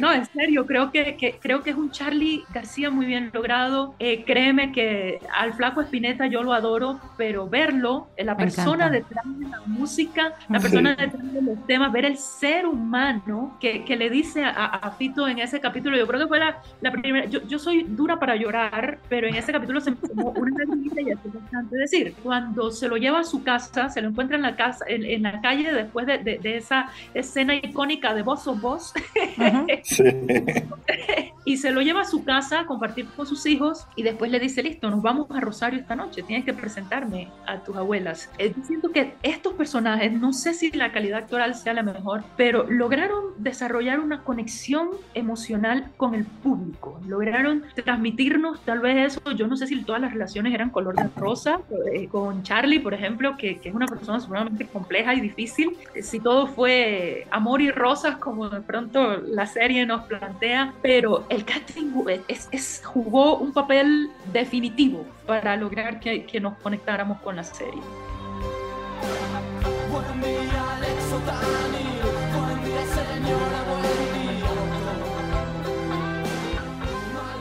[0.00, 3.94] no, en serio, creo que, que, creo que es un Charlie García muy bien logrado.
[3.98, 9.48] Eh, créeme que al flaco Espineta yo lo adoro, pero verlo, la persona detrás de
[9.48, 14.10] la música, la persona detrás de los temas, ver el ser humano que, que le
[14.10, 17.42] dice a, a, Fito en ese capítulo, yo creo que fue la, la primera, yo,
[17.46, 20.64] yo, soy dura para llorar, pero en ese capítulo se me tomó una
[20.96, 24.42] y es bastante decir, cuando se lo lleva a su casa, se lo encuentra en
[24.42, 28.46] la casa, en, en la calle después de, de, de, esa escena icónica de Voz
[28.46, 28.58] o
[29.50, 30.02] Voz,
[31.48, 34.38] y se lo lleva a su casa a compartir con sus hijos y después le
[34.38, 38.30] dice, listo, nos vamos a Rosario esta noche, tienes que presentarme a tus abuelas.
[38.36, 42.68] Eh, siento que estos personajes, no sé si la calidad actoral sea la mejor, pero
[42.68, 49.56] lograron desarrollar una conexión emocional con el público, lograron transmitirnos tal vez eso, yo no
[49.56, 51.60] sé si todas las relaciones eran color de rosa,
[51.94, 56.20] eh, con Charlie, por ejemplo, que, que es una persona sumamente compleja y difícil, si
[56.20, 61.92] todo fue amor y rosas como de pronto la serie nos plantea, pero el casting
[62.26, 67.80] es, jugó un papel definitivo para lograr que, que nos conectáramos con la serie.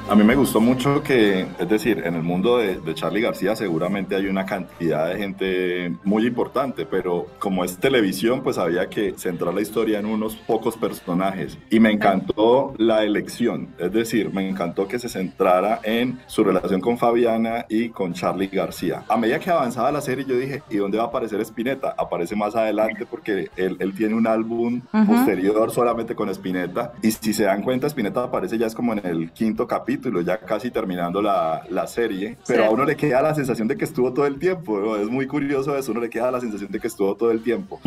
[0.10, 3.58] A mí me gustó mucho que, es decir, en el mundo de, de, Charlie García
[3.58, 9.16] seguramente hay una cantidad de gente muy importante, pero como es televisión, pues había que
[9.18, 11.58] centrar la historia en unos pocos personajes.
[11.70, 16.80] Y me encantó la elección, es decir, me encantó que se centrara en su relación
[16.80, 19.04] con Fabiana y con Charlie García.
[19.10, 21.96] A medida que avanzaba la serie, yo dije, ¿y dónde va a aparecer Spinetta?
[21.98, 25.06] Aparece más adelante porque él, él tiene un álbum uh -huh.
[25.06, 26.94] posterior solamente con Spinetta.
[27.02, 30.38] Y si se dan cuenta, Spinetta aparece ya es como en el quinto capítulo ya
[30.40, 32.68] casi terminando la, la serie, pero sí.
[32.68, 34.96] a uno le queda la sensación de que estuvo todo el tiempo, ¿no?
[34.96, 37.80] es muy curioso eso, uno le queda la sensación de que estuvo todo el tiempo.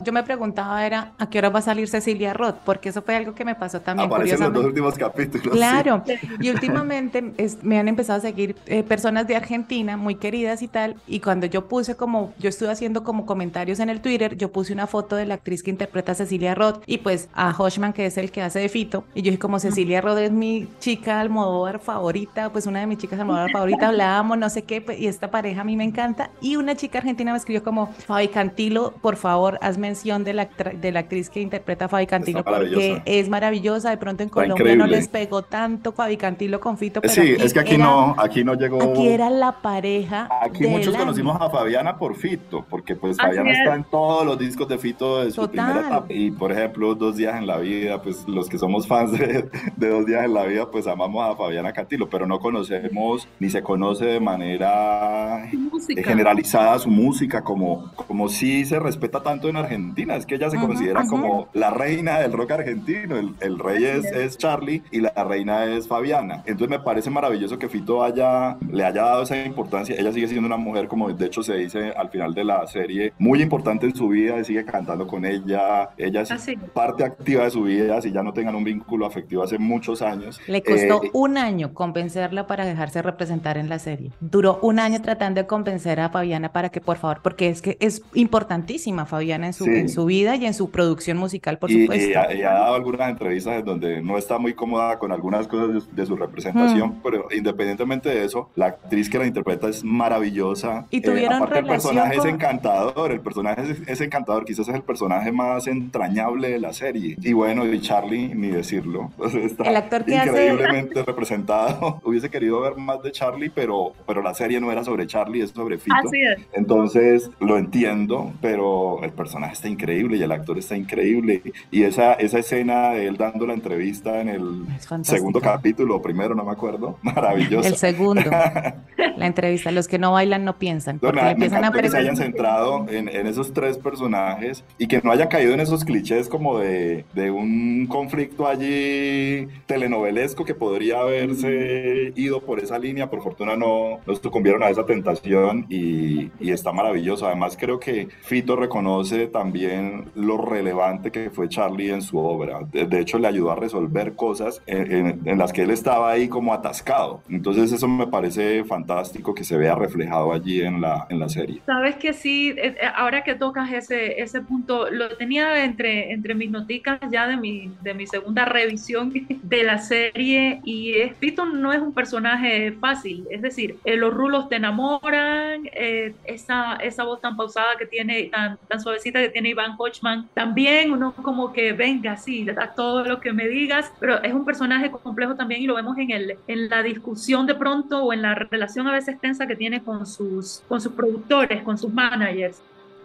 [0.00, 2.56] Yo me preguntaba era, ¿a qué hora va a salir Cecilia Roth?
[2.64, 4.06] Porque eso fue algo que me pasó también.
[4.06, 5.54] Aparece en los dos últimos capítulos.
[5.54, 6.14] Claro, sí.
[6.40, 10.68] y últimamente es, me han empezado a seguir eh, personas de Argentina muy queridas y
[10.68, 14.52] tal, y cuando yo puse como, yo estuve haciendo como comentarios en el Twitter, yo
[14.52, 17.92] puse una foto de la actriz que interpreta a Cecilia Roth, y pues a Hoshman,
[17.92, 20.68] que es el que hace de Fito, y yo dije como Cecilia Roth es mi
[20.80, 25.00] chica Almodóvar favorita, pues una de mis chicas Almodóvar favorita, hablábamos, no sé qué, pues,
[25.00, 26.30] y esta pareja a mí me encanta.
[26.40, 30.46] Y una chica argentina me escribió como, Fabi Cantilo, por favor, haz mención de la,
[30.46, 33.90] de la actriz que interpreta a Fabi Cantilo, porque es maravillosa.
[33.90, 34.84] De pronto en Colombia increíble.
[34.84, 37.00] no les pegó tanto Fabi Cantilo con Fito.
[37.00, 38.82] Pero sí, es que aquí era, no, aquí no llegó.
[38.82, 40.28] Aquí era la pareja.
[40.40, 41.04] Aquí muchos año.
[41.04, 43.76] conocimos a Fabiana por Fito, porque pues Fabiana está es.
[43.76, 45.66] en todos los discos de Fito de su Total.
[45.66, 46.06] primera etapa.
[46.08, 49.88] Y por ejemplo, Dos Días en la Vida, pues los que somos fans de, de
[49.88, 53.50] Dos Días en la Vida, pues amamos a a Fabiana Cantilo, pero no conocemos ni
[53.50, 56.02] se conoce de manera Música.
[56.02, 60.16] generalizada su música, como, como si se respeta tanto en Argentina.
[60.16, 63.16] Es que ella se considera como la reina del rock argentino.
[63.16, 66.42] El, el rey es, es Charlie y la reina es Fabiana.
[66.46, 69.96] Entonces me parece maravilloso que Fito haya, le haya dado esa importancia.
[69.98, 73.12] Ella sigue siendo una mujer, como de hecho se dice al final de la serie,
[73.18, 74.38] muy importante en su vida.
[74.38, 75.90] y Sigue cantando con ella.
[75.96, 76.30] Ella es
[76.74, 80.40] parte activa de su vida, si ya no tengan un vínculo afectivo hace muchos años.
[80.46, 84.10] Le costó Eh, un año convencerla para dejarse representar en la serie.
[84.20, 87.76] Duró un año tratando de convencer a Fabiana para que por favor, porque es que
[87.80, 89.70] es importantísima Fabiana en su, Sí.
[89.70, 92.10] en su vida y en su producción musical, por y, supuesto.
[92.10, 95.46] y ha, y ha dado algunas entrevistas en donde no está muy cómoda con algunas
[95.46, 97.00] cosas de, de su representación, Mm.
[97.02, 100.86] pero independientemente de eso, la actriz que la interpreta es maravillosa.
[100.90, 104.68] Y tuvieron aparte el relación personaje con- es encantador, el personaje es, es encantador, quizás
[104.68, 107.16] es el personaje más entrañable de la serie.
[107.20, 109.10] Y bueno, y Charlie, ni decirlo,
[109.42, 112.00] está El actor que hace- increíblemente representado.
[112.04, 115.50] Hubiese querido ver más de Charlie, pero, pero la serie no era sobre Charlie, es
[115.50, 115.94] sobre Fito.
[115.96, 116.40] Así es.
[116.52, 121.42] Entonces lo entiendo, pero el personaje está increíble y el actor está increíble.
[121.70, 124.66] Y esa, esa escena de él dando la entrevista en el
[125.02, 127.68] segundo capítulo, o primero, no me acuerdo, maravilloso.
[127.68, 128.22] El segundo,
[129.16, 129.70] la entrevista.
[129.70, 131.98] Los que no bailan no piensan, porque me, le me empiezan a encantó que se
[131.98, 136.28] hayan centrado en, en esos tres personajes y que no hayan caído en esos clichés
[136.28, 143.10] como de, de un conflicto allí telenovelesco que podría haberse ido por esa línea.
[143.10, 147.26] Por fortuna no, no sucumbieron a esa tentación y, y está maravilloso.
[147.26, 152.60] Además creo que Fito reconoce también lo relevante que fue Charlie en su obra.
[152.72, 156.10] De, de hecho le ayudó a resolver cosas en, en- en las que él estaba
[156.10, 157.22] ahí como atascado.
[157.28, 161.60] Entonces eso me parece fantástico que se vea reflejado allí en la, en la serie.
[161.66, 166.34] Sabes que sí, eh, eh, ahora que tocas ese, ese punto, lo tenía entre, entre
[166.34, 169.12] mis noticas ya de mi, de mi segunda revisión
[169.42, 174.12] de la serie y es, Pito no es un personaje fácil, es decir, eh, los
[174.12, 179.28] rulos te enamoran, eh, esa, esa voz tan pausada que tiene, tan, tan suavecita que
[179.28, 183.92] tiene Iván Hochman, también uno como que venga, sí, haz todo lo que me digas,
[184.00, 187.54] pero es un personaje complejo también y lo vemos en, el, en la discusión de
[187.54, 191.62] pronto o en la relación a veces tensa que tiene con sus, con sus productores,
[191.62, 192.60] con sus managers.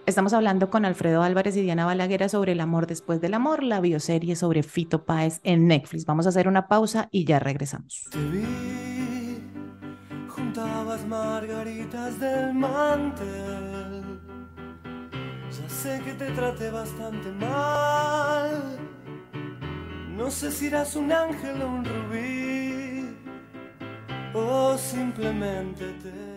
[0.08, 3.82] Estamos hablando con Alfredo Álvarez y Diana Balaguer sobre El amor después del amor, la
[3.82, 6.06] bioserie sobre Fito Páez en Netflix.
[6.06, 8.06] Vamos a hacer una pausa y ya regresamos.
[8.10, 9.44] Te vi,
[10.30, 14.22] juntabas margaritas del mantel.
[15.52, 18.80] Ya sé que te traté bastante mal.
[20.16, 23.14] No sé si eras un ángel o un rubí.
[24.34, 26.37] O simplemente te.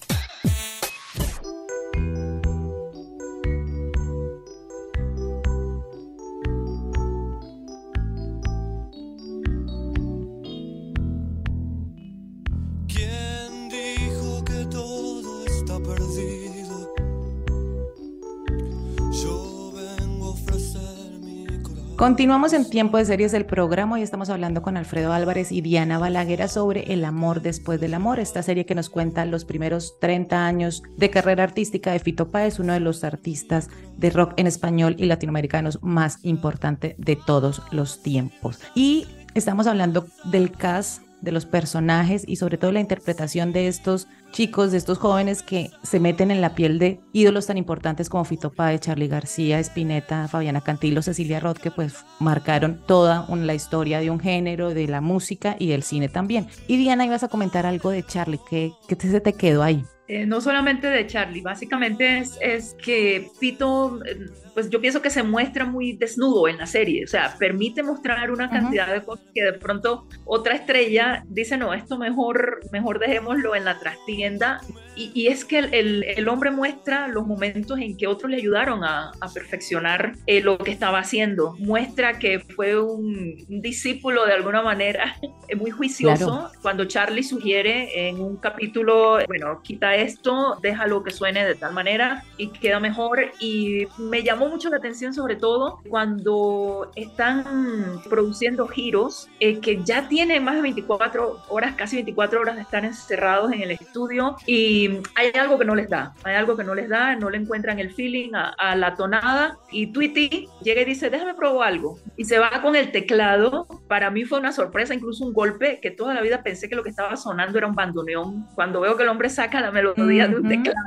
[22.01, 25.99] Continuamos en Tiempo de Series del programa y estamos hablando con Alfredo Álvarez y Diana
[25.99, 30.43] Balaguer sobre El amor después del amor, esta serie que nos cuenta los primeros 30
[30.43, 34.95] años de carrera artística de Fito Páez, uno de los artistas de rock en español
[34.97, 38.57] y latinoamericanos más importante de todos los tiempos.
[38.73, 44.07] Y estamos hablando del cast de los personajes y sobre todo la interpretación de estos
[44.31, 48.25] chicos, de estos jóvenes que se meten en la piel de ídolos tan importantes como
[48.25, 53.99] Fito Páez, Charlie García, Spinetta, Fabiana Cantilo, Cecilia Roth, que pues marcaron toda la historia
[53.99, 56.47] de un género, de la música y del cine también.
[56.67, 59.83] Y Diana, ibas a comentar algo de Charlie, ¿qué, qué te, se te quedó ahí?
[60.07, 65.09] Eh, no solamente de Charlie, básicamente es, es que Fito, eh, pues yo pienso que
[65.09, 69.25] se muestra muy desnudo en la serie, o sea, permite mostrar una cantidad de cosas
[69.33, 74.61] que de pronto otra estrella dice, no, esto mejor, mejor dejémoslo en la trastienda.
[74.93, 78.37] Y, y es que el, el- el hombre muestra los momentos en que otros le
[78.37, 81.55] ayudaron a, a perfeccionar eh, lo que estaba haciendo.
[81.59, 85.15] Muestra que fue un, un discípulo de alguna manera,
[85.57, 86.25] muy juicioso.
[86.25, 86.51] Claro.
[86.61, 92.23] Cuando Charlie sugiere en un capítulo, bueno, quita esto, déjalo que suene de tal manera
[92.37, 93.31] y queda mejor.
[93.39, 100.07] Y me llamó mucho la atención sobre todo cuando están produciendo giros eh, que ya
[100.07, 104.99] tienen más de 24 horas, casi 24 horas de estar encerrados en el estudio y
[105.15, 107.79] hay algo que no les da, hay algo que no les da, no le encuentran
[107.79, 112.25] el feeling a, a la tonada y Tweety llega y dice, déjame probar algo y
[112.25, 116.13] se va con el teclado para mí fue una sorpresa, incluso un golpe, que toda
[116.13, 118.47] la vida pensé que lo que estaba sonando era un bandoneón.
[118.55, 120.79] Cuando veo que el hombre saca la melodía de un teclado,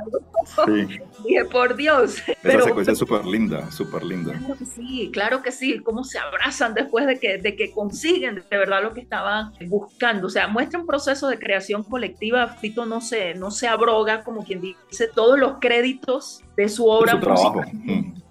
[1.23, 2.23] dije, por Dios.
[2.43, 4.33] Esa secuencia es súper linda, súper linda.
[4.33, 8.43] Claro que sí, claro que sí, cómo se abrazan después de que, de que consiguen
[8.49, 10.27] de verdad lo que estaban buscando.
[10.27, 12.47] O sea, muestra un proceso de creación colectiva.
[12.47, 17.13] Fito no se, no se abroga, como quien dice, todos los créditos de su obra
[17.13, 17.61] su trabajo.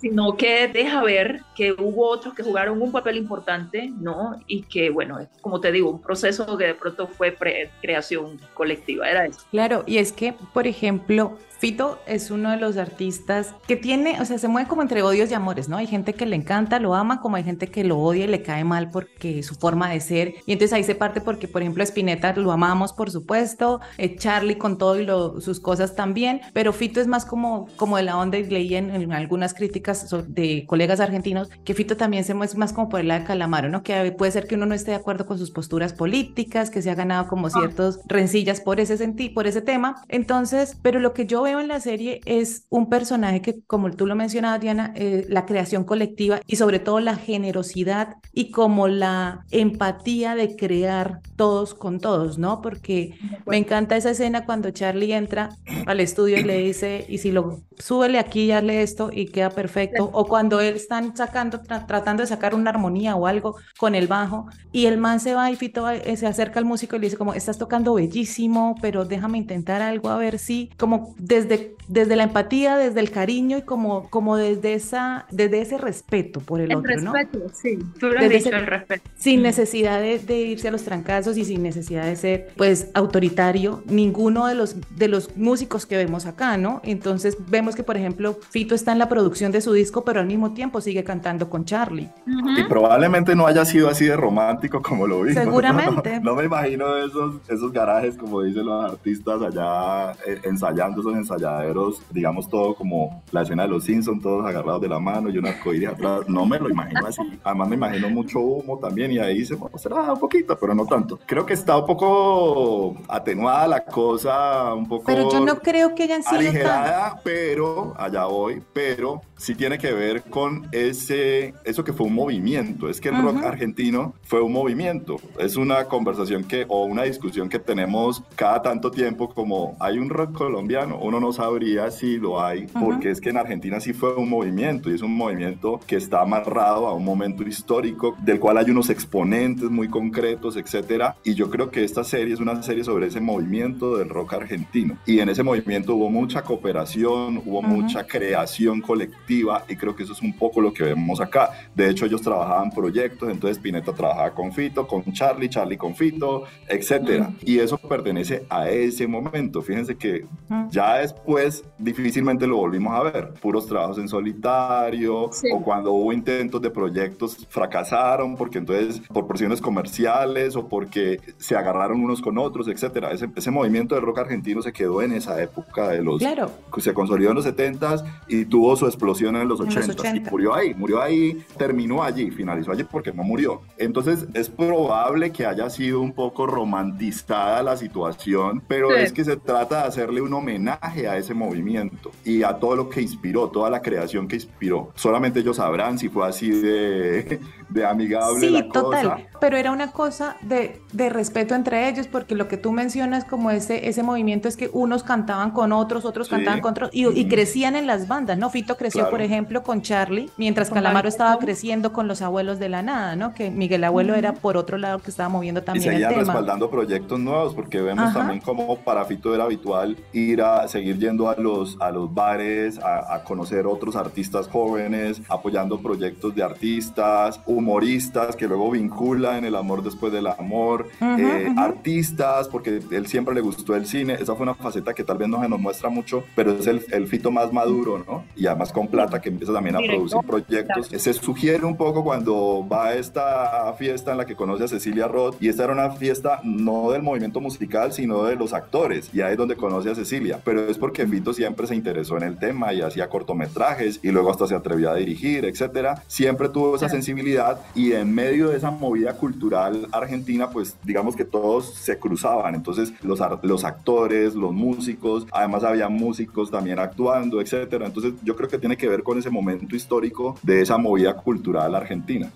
[0.04, 4.38] sino que deja ver que hubo otros que jugaron un papel importante, ¿no?
[4.46, 7.34] Y que, bueno, como te digo, un proceso que de pronto fue
[7.80, 9.40] creación colectiva, era eso.
[9.50, 14.26] Claro, y es que, por ejemplo, Fito es uno de los artistas que tiene, o
[14.26, 15.78] sea, se mueve como entre odios y amores, ¿no?
[15.78, 18.42] Hay gente que le encanta, lo ama, como hay gente que lo odia y le
[18.42, 20.34] cae mal porque su forma de ser.
[20.44, 24.58] Y entonces ahí se parte porque, por ejemplo, Spinetta lo amamos, por supuesto, eh, Charlie
[24.58, 25.06] con todo y
[25.40, 29.12] sus cosas también, pero Fito es más como, como de la onda y leí en,
[29.12, 33.20] algunas críticas de colegas argentinos que Fito también se mueve más como por el lado
[33.20, 33.82] de Calamaro, ¿no?
[33.82, 36.90] Que puede ser que uno no esté de acuerdo con sus posturas políticas, que se
[36.90, 37.50] ha ganado como ah.
[37.50, 38.96] ciertos rencillas por ese,
[39.34, 39.96] por ese tema.
[40.08, 44.06] Entonces, pero lo que yo veo en la serie es un personaje que, como tú
[44.06, 49.44] lo mencionabas, Diana, eh, la creación colectiva y sobre todo la generosidad y como la
[49.50, 52.60] empatía de crear todos con todos, ¿no?
[52.60, 55.50] Porque me encanta esa escena cuando Charlie entra
[55.86, 57.60] al estudio y le dice, y si lo
[58.04, 62.26] súbele aquí y hazle esto y queda perfecto, o cuando él están sacando, tratando de
[62.26, 65.88] sacar una armonía o algo con el bajo y el man se va y Fito
[65.88, 69.80] eh, se acerca al músico y le dice como, estás tocando bellísimo, pero déjame intentar
[69.80, 74.36] algo a ver si, como desde, desde la empatía, desde el cariño y como, como
[74.36, 78.66] desde, esa, desde ese respeto por el, otro, respeto, sí, tú lo has dicho, el
[78.66, 79.10] respeto.
[79.16, 83.82] Sin necesidad de, de, irse a los trancazos y sin necesidad de ser, pues, autoritario,
[83.86, 86.80] ninguno de los, de los músicos que vemos acá, ¿no?
[86.84, 90.26] Entonces vemos que, por ejemplo, Fito está en la producción de su disco, pero al
[90.26, 92.10] mismo tiempo sigue cantando con Charlie.
[92.26, 95.42] Y probablemente no haya sido así de romántico como lo vimos.
[95.42, 96.20] Seguramente.
[96.24, 102.00] No, me imagino esos, esos garajes, como dicen los artistas allá, eh, ensayando esos ensayaderos,
[102.10, 105.46] digamos todo como la escena de los Simpsons, todos agarrados de la mano y un
[105.46, 106.28] arcoíris atrás.
[106.28, 107.20] No me lo imagino así.
[107.42, 111.18] Además me imagino mucho humo también y ahí se mostrará un poquito, pero no tanto.
[111.26, 115.04] Creo que está un poco atenuada la cosa, un poco...
[115.04, 119.92] Pero yo no creo que hayan sido aligerada, pero, allá voy, pero sí tiene que
[119.92, 122.88] ver con ese, eso que fue un movimiento.
[122.88, 125.16] Es que el rock argentino fue un movimiento.
[125.38, 130.10] Es una conversación que, o una discusión que tenemos cada tanto tiempo como hay un
[130.10, 134.14] rock colombiano, uno no sabría si lo hay, porque es que en Argentina sí fue
[134.14, 138.58] un movimiento y es un movimiento que está amarrado a un momento histórico del cual
[138.58, 141.16] hay unos exponentes muy concretos, etcétera.
[141.24, 144.98] Y yo creo que esta serie es una serie sobre ese movimiento del rock argentino.
[145.06, 149.23] Y en ese movimiento hubo mucha cooperación, hubo mucha creación colectiva
[149.68, 151.50] y creo que eso es un poco lo que vemos acá.
[151.74, 156.44] De hecho, ellos trabajaban proyectos, entonces Pineta trabajaba con Fito, con Charlie, Charlie con Fito,
[156.68, 157.32] etcétera.
[157.42, 159.62] Y eso pertenece a ese momento.
[159.62, 160.26] Fíjense que
[160.70, 163.34] ya después difícilmente lo volvimos a ver.
[163.40, 169.60] Puros trabajos en solitario o cuando hubo intentos de proyectos fracasaron porque entonces por presiones
[169.60, 173.12] comerciales o porque se agarraron unos con otros, etcétera.
[173.12, 176.18] Ese, ese movimiento de rock argentino se quedó en esa época de los...
[176.18, 176.50] Claro.
[176.78, 180.16] Se consolidó en los 70s y tuvo su explosión en los 80s.
[180.16, 183.62] Y murió ahí, murió ahí, terminó allí, finalizó allí porque no murió.
[183.78, 189.36] Entonces es probable que haya sido un poco romantizada la situación, pero es que se
[189.36, 193.70] trata de hacerle un homenaje a ese movimiento y a todo lo que inspiró, toda
[193.70, 194.92] la creación que inspiró.
[194.94, 199.26] Solamente ellos sabrán si fue así de, de amigable sí, total.
[199.40, 203.50] Pero era una cosa de, de, respeto entre ellos, porque lo que tú mencionas como
[203.50, 207.76] ese, ese movimiento es que unos cantaban con otros, otros cantaban con otros, y, crecían
[207.76, 208.50] en las bandas, ¿no?
[208.50, 212.82] Fito creció, por ejemplo, con Charlie, mientras Calamaro estaba creciendo con los abuelos de la
[212.82, 213.34] nada, ¿no?
[213.34, 216.22] Que Miguel Abuelo era por otro lado que estaba moviendo también y el tema.
[216.22, 221.28] respaldando proyectos nuevos, porque vemos también como para Fito era habitual ir a seguir yendo
[221.28, 228.36] a los, a los bares, a, conocer otros artistas jóvenes, apoyando proyectos de artistas, humoristas
[228.36, 233.40] que luego vincula en el amor después del amor, eh, artistas, porque él siempre le
[233.40, 236.24] gustó el cine, esa fue una faceta que tal vez no se nos muestra mucho,
[236.36, 238.24] pero es el, el Fito más maduro, ¿no?
[238.36, 240.88] Y además con plata que empieza también a producir proyectos.
[240.88, 245.08] Se sugiere un poco cuando va a esta fiesta en la que conoce a Cecilia
[245.08, 249.22] Roth, y esta era una fiesta no del movimiento musical, sino de los actores, y
[249.22, 252.36] ahí es donde conoce a Cecilia, pero es porque Fito siempre se interesó en el
[252.38, 256.02] tema y hacía cortometrajes y luego hasta se atrevió a dirigir, etcétera.
[256.06, 257.43] Siempre tuvo esa sensibilidad
[257.74, 262.54] y en medio de esa movida cultural argentina, pues digamos que todos se cruzaban.
[262.54, 267.86] Entonces los, los actores, los músicos, además había músicos también actuando, etcétera.
[267.86, 271.74] Entonces yo creo que tiene que ver con ese momento histórico de esa movida cultural
[271.74, 272.30] argentina.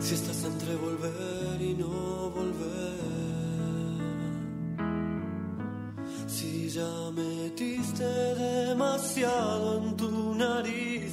[0.00, 2.96] Si estás entre volver y no volver,
[6.26, 10.25] si ya metiste demasiado en tu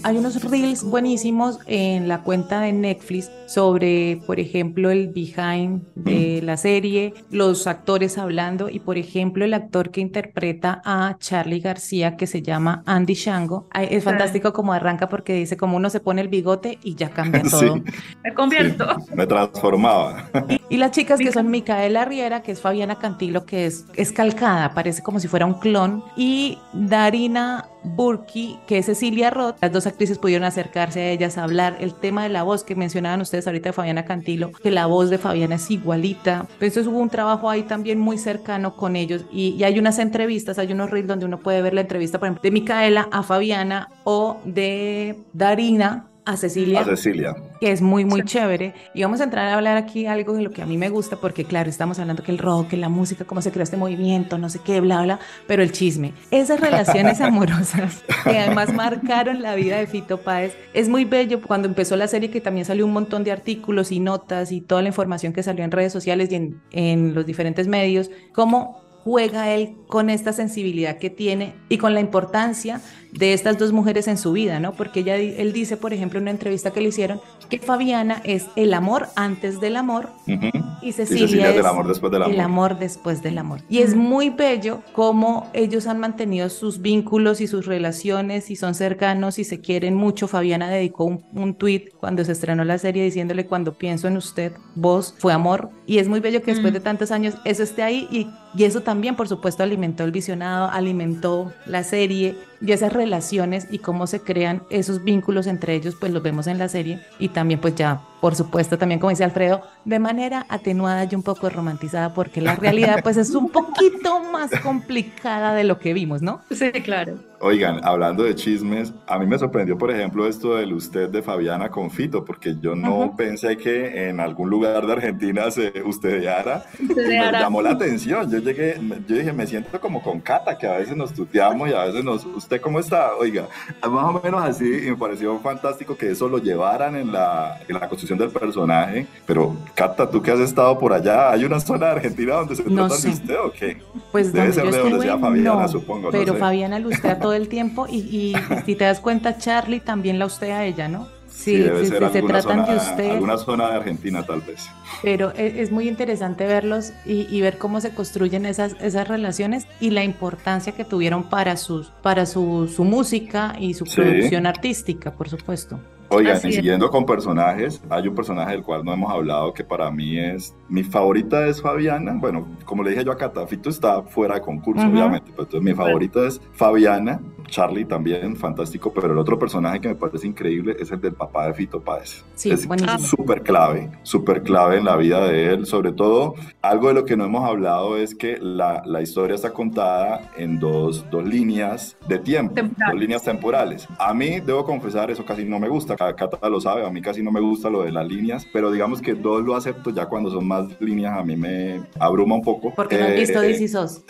[0.05, 6.41] hay unos reels buenísimos en la cuenta de Netflix sobre, por ejemplo, el behind de
[6.43, 12.17] la serie, los actores hablando y, por ejemplo, el actor que interpreta a Charlie García,
[12.17, 13.69] que se llama Andy Shango.
[13.89, 17.41] Es fantástico como arranca porque dice como uno se pone el bigote y ya cambia
[17.49, 17.59] todo.
[17.76, 17.84] Sí,
[18.24, 18.86] Me convierto.
[19.15, 20.30] me transformaba.
[20.49, 24.74] Y las chicas que son Micaela Riera, que es Fabiana Cantilo, que es, es calcada,
[24.74, 29.57] parece como si fuera un clon, y Darina Burki, que es Cecilia Roth.
[29.61, 32.76] Las dos actrices pudieron acercarse a ellas a hablar el tema de la voz que
[32.76, 36.47] mencionaban ustedes ahorita de Fabiana Cantilo, que la voz de Fabiana es igualita.
[36.53, 40.59] Entonces hubo un trabajo ahí también muy cercano con ellos y, y hay unas entrevistas,
[40.59, 43.89] hay unos reels donde uno puede ver la entrevista, por ejemplo, de Micaela a Fabiana
[44.03, 47.36] o de Darina a Cecilia A Cecilia.
[47.59, 48.74] que es muy, muy chévere.
[48.93, 51.17] Y vamos a entrar a hablar aquí algo de lo que a mí me gusta,
[51.17, 54.38] porque claro, estamos hablando que el rock, que la música, cómo se creó este movimiento,
[54.38, 56.13] no sé qué, bla, bla, pero el chisme.
[56.32, 61.67] Esas relaciones amorosas que además marcaron la vida de Fito Páez, es muy bello cuando
[61.67, 64.89] empezó la serie que también salió un montón de artículos y notas y toda la
[64.89, 69.75] información que salió en redes sociales y en, en los diferentes medios, cómo juega él
[69.87, 72.81] con esta sensibilidad que tiene y con la importancia
[73.11, 74.73] de estas dos mujeres en su vida, ¿no?
[74.73, 78.47] Porque ella, él dice, por ejemplo, en una entrevista que le hicieron, que Fabiana es
[78.55, 80.47] el amor antes del amor Ujú.
[80.81, 82.33] y Cecilia, Cecilia es del amor después del amor.
[82.33, 83.59] el amor después del amor.
[83.69, 88.73] Y es muy bello cómo ellos han mantenido sus vínculos y sus relaciones y son
[88.73, 90.27] cercanos y se quieren mucho.
[90.27, 94.53] Fabiana dedicó un, un tweet cuando se estrenó la serie diciéndole cuando pienso en usted,
[94.73, 95.69] vos fue amor.
[95.85, 98.27] Y es muy bello que después de tantos años eso esté ahí y,
[98.59, 102.35] y eso también, por supuesto, alimentó el visionado, alimentó la serie
[102.66, 106.57] y esas relaciones y cómo se crean esos vínculos entre ellos, pues los vemos en
[106.57, 111.03] la serie y también pues ya, por supuesto, también como dice Alfredo, de manera atenuada
[111.03, 115.78] y un poco romantizada porque la realidad pues es un poquito más complicada de lo
[115.78, 116.41] que vimos, ¿no?
[116.51, 117.18] Sí, claro.
[117.45, 121.70] Oigan, hablando de chismes, a mí me sorprendió, por ejemplo, esto del usted de Fabiana
[121.70, 126.64] con Fito, porque yo no pensé que en algún lugar de Argentina se ustedeara.
[126.80, 128.32] Me llamó la atención.
[128.32, 131.74] Yo llegué, yo dije, me siento como con Cata, que a veces nos tuteamos y
[131.74, 132.24] a veces nos.
[132.26, 133.15] ¿Usted cómo está?
[133.15, 133.47] Oiga,
[133.89, 137.75] más o menos así, y me pareció fantástico que eso lo llevaran en la, en
[137.75, 139.07] la construcción del personaje.
[139.25, 142.63] Pero, Cata, tú que has estado por allá, ¿hay una zona de Argentina donde se
[142.63, 143.07] No tratan sé.
[143.09, 143.81] de usted o qué?
[144.11, 146.39] Pues Debe donde ser de donde sea Fabiana, no, supongo, no pero sé.
[146.39, 148.35] Fabiana lustea todo el tiempo y, y
[148.65, 151.07] si te das cuenta, Charlie también la ustea a ella, ¿no?
[151.36, 153.11] Sí, debe sí, ser sí, se tratan zona, de usted.
[153.11, 154.65] alguna zona de Argentina, tal vez.
[155.01, 159.67] Pero e- es muy interesante verlos y, y ver cómo se construyen esas, esas relaciones
[159.79, 165.11] y la importancia que tuvieron para, sus, para su, su música y su producción artística,
[165.11, 165.79] por supuesto.
[166.14, 166.55] Oigan, Así es.
[166.55, 170.55] siguiendo con personajes, hay un personaje del cual no hemos hablado que para mí es.
[170.70, 172.14] Mi favorita es Fabiana.
[172.20, 174.91] Bueno, como le dije yo a Cata, Fito está fuera de concurso, Ujú.
[174.93, 175.32] obviamente.
[175.32, 177.20] Pero entonces mi favorita es Fabiana.
[177.47, 178.91] Charlie también, fantástico.
[178.93, 182.24] Pero el otro personaje que me parece increíble es el del papá de Fito Páez.
[182.36, 182.68] Sí, es
[183.01, 185.66] súper clave, súper clave en la vida de él.
[185.68, 189.51] Sobre todo, algo de lo que no hemos hablado es que la, la historia está
[189.51, 192.91] contada en dos, dos líneas de tiempo, Temporales.
[192.93, 193.88] dos líneas temporales.
[193.99, 195.95] A mí, debo confesar, eso casi no me gusta.
[196.15, 198.71] Ca- Cata lo sabe, a mí casi no me gusta lo de las líneas, pero
[198.71, 202.41] digamos que dos lo acepto ya cuando son más líneas, a mí me abruma un
[202.41, 202.73] poco.
[202.75, 204.03] Porque no has Eh, visto eh, This Is Us.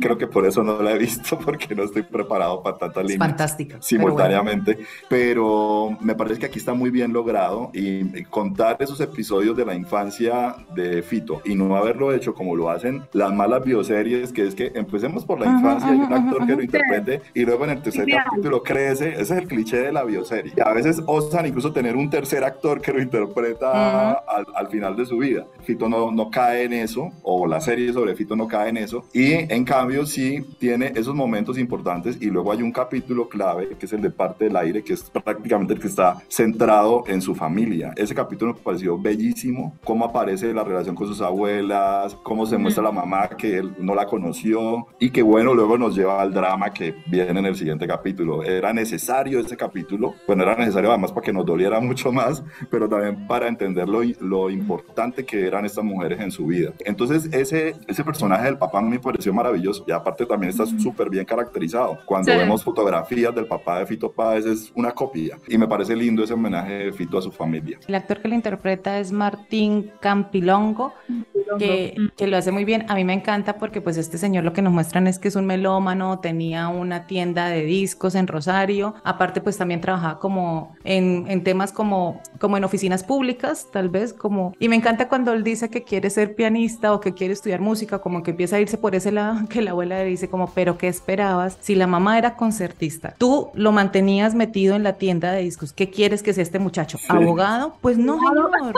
[0.00, 3.08] Creo que por eso no la he visto, porque no estoy preparado para tantas Es
[3.10, 3.80] líneas fantástica.
[3.94, 4.36] pero bueno.
[4.38, 4.78] simultáneamente,
[5.08, 9.64] pero, me parece que aquí está muy bien logrado y, y contar esos episodios de
[9.64, 14.46] la infancia de Fito y no haberlo hecho como lo hacen las malas bioseries, que
[14.46, 16.64] es que empecemos por la Ajá, infancia, hay un ajá, actor ajá, que lo ajá.
[16.64, 20.52] interprete y luego en el tercer capítulo crece, ese es el cliché de la bioserie.
[20.56, 24.24] Y a veces osan incluso tener un tercer actor que lo interpreta Ajá.
[24.28, 25.46] al, al final de su vida.
[25.62, 29.04] Fito no, no cae en eso, o la serie sobre Fito no cae en eso,
[29.12, 33.86] y en cambio sí tiene esos momentos importantes y luego hay un capítulo clave que
[33.86, 37.34] es el de parte del aire, que es prácticamente el que está centrado en su
[37.34, 37.92] familia.
[37.96, 42.82] Ese capítulo me pareció bellísimo, cómo aparece la relación con sus abuelas, cómo se muestra
[42.82, 46.72] la mamá que él no la conoció y que bueno, luego nos lleva al drama
[46.72, 48.42] que viene en el siguiente capítulo.
[48.42, 52.88] Era necesario ese capítulo, bueno, era necesario además para que nos doliera mucho más, pero
[52.88, 56.72] también para entender lo, lo importante que eran estas mujeres en su vida.
[56.84, 61.24] Entonces, ese, ese personaje del papá me pareció maravilloso y aparte también está súper bien
[61.24, 61.98] caracterizado.
[62.06, 62.38] Cuando Sí.
[62.38, 66.34] vemos fotografías del papá de Fito Páez es una copia y me parece lindo ese
[66.34, 67.78] homenaje de Fito a su familia.
[67.86, 70.92] El actor que lo interpreta es Martín Campilongo
[71.58, 72.86] que, que, lo hace muy bien.
[72.88, 75.36] A mí me encanta porque pues este señor lo que nos muestran es que es
[75.36, 80.53] un melómano, tenía una tienda de discos en Rosario, aparte pues también trabajaba como
[80.84, 84.54] en, en temas como, como en oficinas públicas, tal vez como...
[84.58, 87.98] Y me encanta cuando él dice que quiere ser pianista o que quiere estudiar música,
[87.98, 90.78] como que empieza a irse por ese lado, que la abuela le dice como, pero
[90.78, 91.58] ¿qué esperabas?
[91.60, 95.90] Si la mamá era concertista, tú lo mantenías metido en la tienda de discos, ¿qué
[95.90, 96.98] quieres que sea este muchacho?
[97.08, 97.76] ¿Abogado?
[97.80, 98.74] Pues no, señor.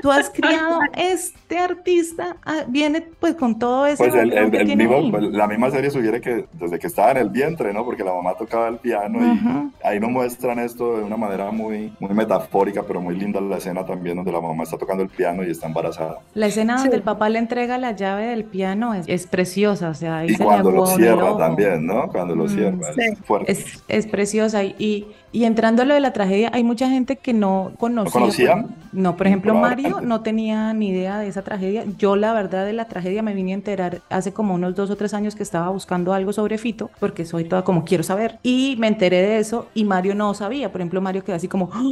[0.00, 4.02] Tú has criado este artista, ah, viene pues con todo eso.
[4.02, 7.72] Pues el, el, mismo, la misma serie sugiere que desde que estaba en el vientre,
[7.72, 7.84] ¿no?
[7.84, 11.92] Porque la mamá tocaba el piano y ahí nos muestran esto de una manera muy,
[11.98, 15.44] muy metafórica, pero muy linda la escena también donde la mamá está tocando el piano
[15.44, 16.18] y está embarazada.
[16.34, 19.94] La escena donde el papá le entrega la llave del piano es, es preciosa, o
[19.94, 22.08] sea, ahí y cuando lo cierra también, ¿no?
[22.08, 23.52] Cuando lo mm, cierra, es fuerte.
[23.52, 27.32] Es, es preciosa y y entrando a lo de la tragedia, hay mucha gente que
[27.32, 28.04] no conocía.
[28.04, 28.76] ¿No conocían?
[28.92, 31.84] No, por ejemplo, Mario no tenía ni idea de esa tragedia.
[31.96, 34.96] Yo, la verdad, de la tragedia me vine a enterar hace como unos dos o
[34.96, 38.38] tres años que estaba buscando algo sobre Fito, porque soy toda como quiero saber.
[38.42, 40.70] Y me enteré de eso y Mario no sabía.
[40.70, 41.82] Por ejemplo, Mario quedó así como, ¡Ah!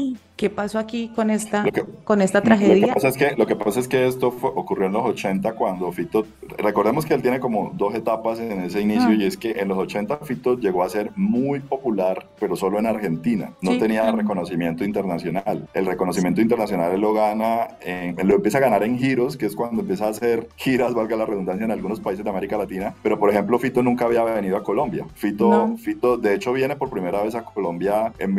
[0.41, 1.67] ¿qué pasó aquí con esta,
[2.05, 2.87] con esta tragedia?
[2.87, 5.53] Lo que, pasa es que, lo que pasa es que esto ocurrió en los 80
[5.53, 6.25] cuando Fito,
[6.57, 9.15] recordemos que él tiene como dos etapas en ese inicio ah.
[9.15, 12.87] y es que en los 80 Fito llegó a ser muy popular, pero solo en
[12.87, 13.53] Argentina.
[13.61, 15.69] No tenía reconocimiento internacional.
[15.75, 19.83] El reconocimiento internacional lo gana, en, lo empieza a ganar en giros, que es cuando
[19.83, 22.95] empieza a hacer giras, valga la redundancia, en algunos países de América Latina.
[23.03, 25.05] Pero, por ejemplo, Fito nunca había venido a Colombia.
[25.15, 28.35] Fito, Fito, de hecho, viene por primera vez a Colombia en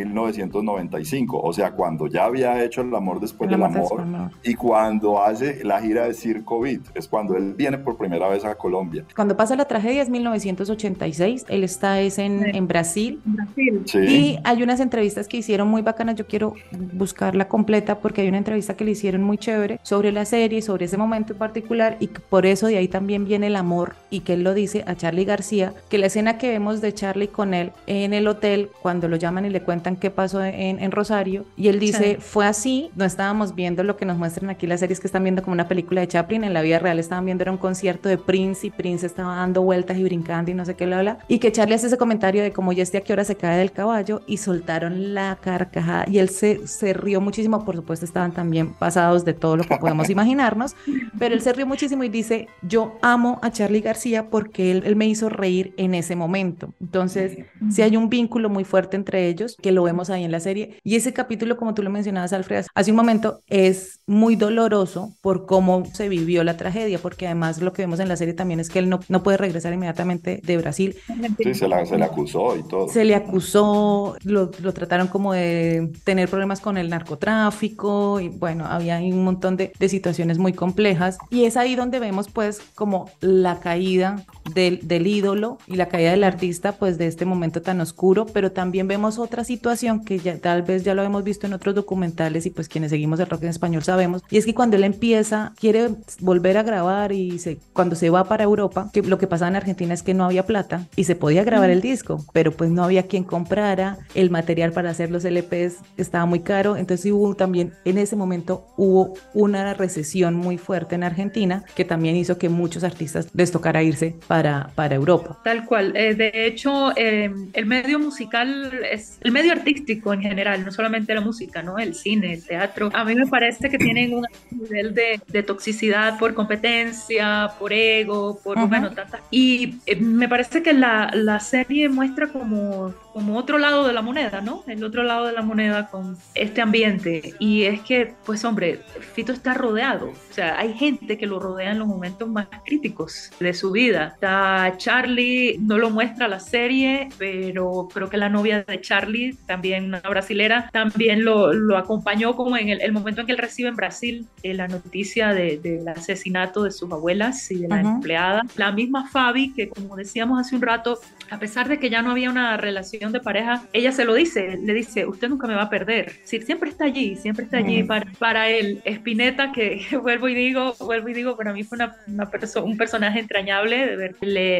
[0.61, 1.39] 1995.
[1.41, 4.03] O sea, cuando ya había hecho El Amor Después del Amor.
[4.43, 8.45] Y cuando hace la gira de Circo Beat, es cuando él viene por primera vez
[8.45, 9.05] a Colombia.
[9.15, 11.45] Cuando pasa la tragedia es 1986.
[11.47, 13.21] Él está es en, en Brasil.
[13.25, 13.81] Brasil.
[13.85, 13.99] Sí.
[13.99, 16.55] Y hay unas entrevistas que hicieron muy bacanas, yo quiero
[16.93, 20.85] buscarla completa porque hay una entrevista que le hicieron muy chévere sobre la serie, sobre
[20.85, 24.33] ese momento en particular y por eso de ahí también viene el amor y que
[24.33, 27.71] él lo dice a Charlie García, que la escena que vemos de Charlie con él
[27.87, 31.67] en el hotel cuando lo llaman y le cuentan qué pasó en, en Rosario y
[31.67, 35.07] él dice, fue así, no estábamos viendo lo que nos muestran aquí las series que
[35.07, 37.57] están viendo como una película de Chaplin, en la vida real estaban viendo era un
[37.57, 40.95] concierto de Prince y Prince estaba dando vueltas y brincando y no sé qué le
[40.95, 43.35] habla y que Charlie hace ese comentario de como ya esté a qué hora se
[43.35, 48.05] cae del caballo y soltaron la carcajada y él se, se rió muchísimo, por supuesto
[48.05, 50.75] estaban también pasados de todo lo que podemos imaginarnos,
[51.17, 54.95] pero él se rió muchísimo y dice, yo amo a Charlie García porque él, él
[54.95, 56.73] me hizo reír en ese momento.
[56.79, 57.37] Entonces,
[57.71, 60.77] si hay un vínculo muy fuerte entre ellos, que lo vemos ahí en la serie,
[60.83, 65.45] y ese capítulo, como tú lo mencionabas, Alfred, hace un momento, es muy doloroso por
[65.45, 68.69] cómo se vivió la tragedia, porque además lo que vemos en la serie también es
[68.69, 70.97] que él no, no puede regresar inmediatamente de Brasil.
[71.37, 72.89] Sí, se, se le acusó y todo.
[72.89, 78.65] Se le acusó, lo, lo trataron como de tener problemas con el narcotráfico y bueno,
[78.65, 83.09] había un montón de, de, situaciones muy complejas y es ahí donde vemos pues como
[83.19, 87.81] la caída del, del, ídolo y la caída del artista pues de este momento tan
[87.81, 91.53] oscuro, pero también vemos otra situación que ya, tal vez ya lo hemos visto en
[91.53, 94.75] otros documentales y pues quienes seguimos el rock en español sabemos, y es que cuando
[94.77, 99.17] él empieza, quiere volver a grabar y se, cuando se va para Europa, que lo
[99.17, 102.25] que pasaba en Argentina es que no había plata y se podía grabar el disco,
[102.33, 106.75] pero pues no había quien comprara el material para hacer los LPs estaba muy caro,
[106.77, 112.15] entonces hubo también, en ese momento hubo una recesión muy fuerte en Argentina que también
[112.15, 115.39] hizo que muchos artistas les tocara irse para, para Europa.
[115.43, 120.63] Tal cual, eh, de hecho em, el medio musical es el medio artístico en general,
[120.65, 121.77] no solamente la música, ¿no?
[121.77, 126.17] El cine, el teatro, a mí me parece que tienen un nivel de, de toxicidad
[126.17, 129.21] por competencia, por ego, por, bueno, tantas...
[129.31, 134.01] Y eh, me parece que la, la serie muestra como como otro lado de la
[134.01, 134.63] moneda, ¿no?
[134.67, 137.33] El otro lado de la moneda con este ambiente.
[137.39, 138.81] Y es que, pues hombre,
[139.13, 140.09] Fito está rodeado.
[140.09, 144.11] O sea, hay gente que lo rodea en los momentos más críticos de su vida.
[144.13, 149.85] Está Charlie, no lo muestra la serie, pero creo que la novia de Charlie, también
[149.85, 153.75] una brasilera, también lo, lo acompañó como en el, momento en que él recibe en
[153.75, 158.43] Brasil eh, la noticia del de, asesinato de sus abuelas y de la empleada.
[158.55, 160.99] La misma Fabi, que como decíamos hace un rato,
[161.29, 164.59] a pesar de que ya no había una relación de pareja, ella se lo dice,
[164.61, 166.11] le dice, usted nunca me va a perder.
[166.23, 168.81] Sí, siempre está allí, siempre está allí para, para él.
[168.85, 172.29] Espineta, que vuelvo y digo, vuelvo y digo, para mí fue una, una
[172.63, 174.15] un personaje entrañable de ver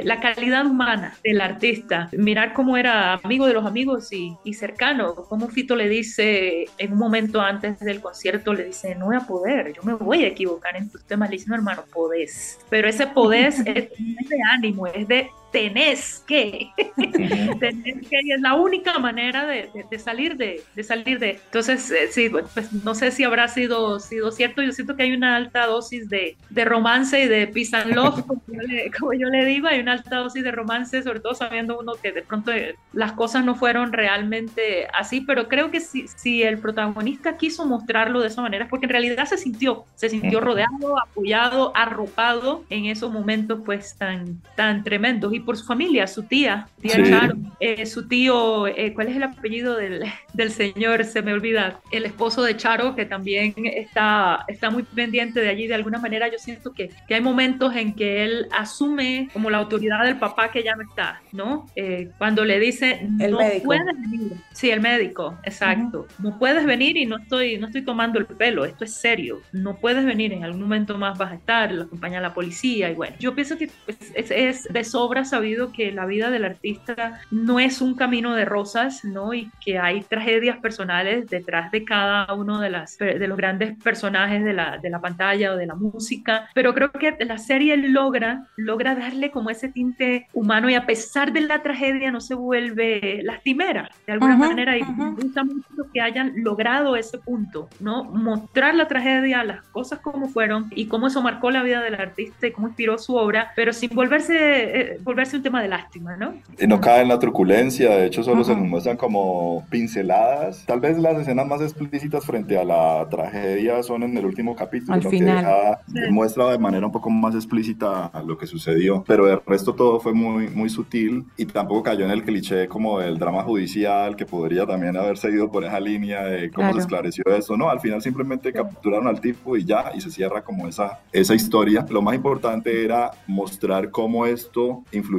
[0.06, 5.14] la calidad humana del artista, mirar cómo era amigo de los amigos y, y cercano,
[5.16, 9.22] como Fito le dice en un momento antes del concierto, le dice, no voy a
[9.22, 12.60] poder, yo me voy a equivocar en tus temas, le dice, no hermano, podés.
[12.70, 16.72] Pero ese podés es, es de ánimo, es de tenés que,
[17.60, 21.40] tenés que, y es la única manera de, de, salir de, de, salir de.
[21.46, 25.14] Entonces, eh, sí, pues no sé si habrá sido, sido cierto, yo siento que hay
[25.14, 29.14] una alta dosis de, de romance y de peace and love, como yo, le, como
[29.14, 32.22] yo le digo, hay una alta dosis de romance, sobre todo sabiendo uno que de
[32.22, 37.38] pronto eh, las cosas no fueron realmente así, pero creo que si, si el protagonista
[37.38, 41.72] quiso mostrarlo de esa manera, es porque en realidad se sintió, se sintió rodeado, apoyado,
[41.76, 45.34] arropado en esos momentos pues tan, tan tremendos.
[45.34, 47.04] Y por su familia, su tía, tía Sí.
[47.04, 51.04] Charo, eh, su tío, eh, ¿cuál es el apellido del, del señor?
[51.06, 55.68] Se me olvida, el esposo de Charo, que también está, está muy pendiente de allí.
[55.68, 59.58] De alguna manera yo siento que, que hay momentos en que él asume como la
[59.58, 61.68] autoridad del papá que ya no está, ¿no?
[61.76, 63.66] Eh, cuando le dice, El no médico.
[63.66, 64.34] puedes venir.
[64.54, 66.08] Sí, el médico, exacto.
[66.20, 69.42] No puedes venir y no estoy, no estoy tomando el pelo, esto es serio.
[69.52, 72.94] No puedes venir, en algún momento más vas a estar, lo acompaña la policía y
[72.96, 73.16] bueno.
[73.20, 77.60] Yo pienso que pues, es, es de sobra sabido que la vida del artista no
[77.60, 79.34] es un camino de rosas, ¿no?
[79.34, 84.44] Y que hay tragedias personales detrás de cada uno de, las, de los grandes personajes
[84.44, 86.50] de la, de la pantalla o de la música.
[86.54, 91.34] Pero creo que la serie logra, logra darle como ese tinte humano y a pesar
[91.34, 95.04] de la tragedia no se vuelve lastimera de alguna manera y ujú.
[95.04, 98.04] me gusta mucho que hayan logrado ese punto, ¿no?
[98.04, 102.48] Mostrar la tragedia, las cosas como fueron y cómo eso marcó la vida del artista
[102.48, 104.36] y cómo inspiró su obra, pero sin volverse,
[104.80, 106.34] eh, volverse un tema de lástima, ¿no?
[106.60, 108.62] Y no cae en la truculencia, de hecho solo se Ujú.
[108.62, 110.66] nos muestran como pinceladas.
[110.66, 114.94] Tal vez las escenas más explícitas frente a la tragedia son en el último capítulo,
[114.94, 115.40] Al final.
[115.40, 116.12] que deja- Sí.
[116.12, 120.14] muestra de manera un poco más explícita lo que sucedió, pero el resto todo fue
[120.14, 124.66] muy, muy sutil y tampoco cayó en el cliché como del drama judicial que podría
[124.66, 126.74] también haber seguido por esa línea de cómo Claro.
[126.76, 130.42] se esclareció eso, no, al final simplemente capturaron al tipo y ya, y se cierra
[130.44, 131.86] como esa, esa historia.
[131.90, 135.11] Lo más importante era mostrar cómo esto influyó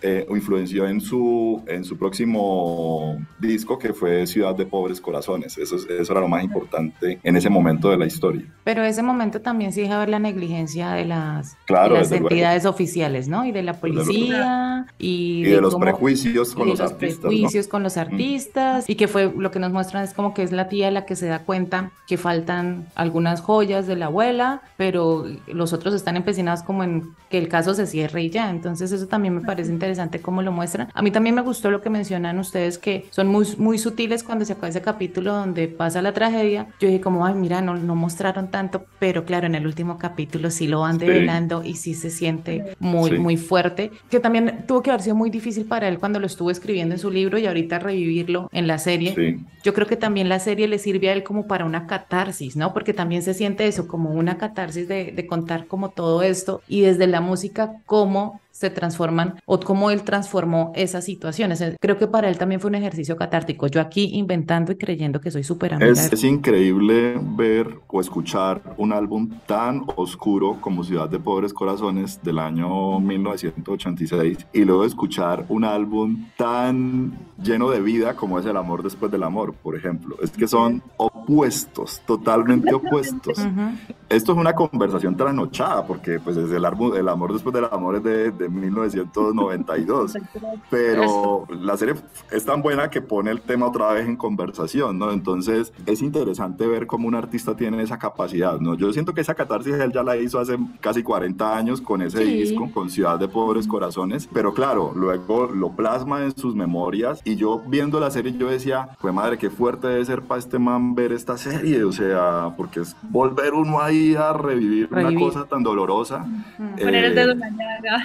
[0.00, 5.58] eh, o influenció en su, en su próximo disco que fue Ciudad de Pobres Corazones.
[5.58, 8.44] Eso, es- eso era lo más importante en ese momento de la historia.
[8.64, 12.28] Pero ese momento también sí deja ver la negligencia de las, Claro, de las luego.
[12.30, 13.44] entidades oficiales, ¿no?
[13.44, 14.86] Y de la luego.
[14.98, 17.28] y, de los cómo- prejuicios con y de los los artistas, ¿no?
[17.30, 20.52] prejuicios con los artistas y que fue lo que nos muestran es como que es
[20.52, 25.24] la tía la que se da cuenta que faltan algunas joyas de la abuela, pero
[25.46, 28.50] los otros están empecinados como en que el caso se cierre y ya.
[28.50, 30.88] Entonces eso también me parece interesante cómo lo muestran.
[30.94, 34.44] A mí también me gustó lo que mencionan ustedes que son muy, muy sutiles cuando
[34.44, 36.68] se acaba ese capítulo donde pasa la tragedia.
[36.80, 40.50] Yo dije como, ay, mira, no, no mostraron tanto, pero claro, en el último capítulo
[40.50, 41.06] sí lo van Sí.
[41.06, 43.18] develando y sí se siente muy, Sí.
[43.18, 46.50] muy fuerte, que también tuvo que haber sido muy difícil para él cuando lo estuvo
[46.50, 49.14] escribiendo en su libro y ahorita revivirlo en la serie.
[49.14, 49.44] Sí.
[49.64, 52.72] Yo creo que también la serie le sirve a él como para una catarsis, ¿no?
[52.72, 56.82] Porque también se siente eso, como una catarsis de, de contar como todo esto y
[56.82, 61.60] desde la música cómo se transforman o cómo él transformó esas situaciones.
[61.60, 63.68] Eh, Creo que para él también fue un ejercicio catártico.
[63.68, 65.80] Yo aquí inventando y creyendo que soy súper.
[65.80, 72.20] Es, es increíble ver o escuchar un álbum tan oscuro como Ciudad de Pobres Corazones
[72.22, 78.56] del año 1986 y luego escuchar un álbum tan lleno de vida como es El
[78.56, 80.16] Amor Después del Amor, por ejemplo.
[80.20, 83.38] Es que son opuestos, totalmente opuestos.
[83.38, 83.94] Ujú.
[84.08, 87.96] Esto es una conversación trasnochada porque pues es el, álbum, el Amor Después del Amor
[87.96, 90.14] es de, de 1992.
[90.70, 91.94] pero la serie
[92.30, 95.10] es tan buena que pone el tema otra vez en conversación, ¿no?
[95.12, 98.74] Entonces es interesante ver cómo un artista tiene esa capacidad, ¿no?
[98.74, 102.18] Yo siento que esa catarsis él ya la hizo hace casi 40 años con ese
[102.18, 102.24] Sí.
[102.32, 107.36] disco, con Ciudad de Pobres Corazones, pero claro, luego lo plasma en sus memorias y
[107.36, 110.94] yo viendo la serie yo decía, pues madre, qué fuerte debe ser para este man
[110.94, 115.16] ver esta serie, o sea, porque es volver uno ahí a revivir, Revivir.
[115.18, 116.26] una cosa tan dolorosa.
[116.56, 118.04] Poner el Eh, dedo en la llaga.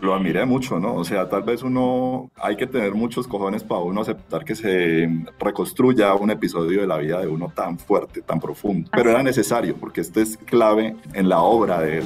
[0.00, 0.94] Lo admiré mucho, ¿no?
[0.94, 5.08] O sea, tal vez uno, hay que tener muchos cojones para uno aceptar que se
[5.38, 8.90] reconstruya un episodio de la vida de uno tan fuerte, tan profundo.
[8.92, 12.04] Pero era necesario, porque este es clave en la obra de él.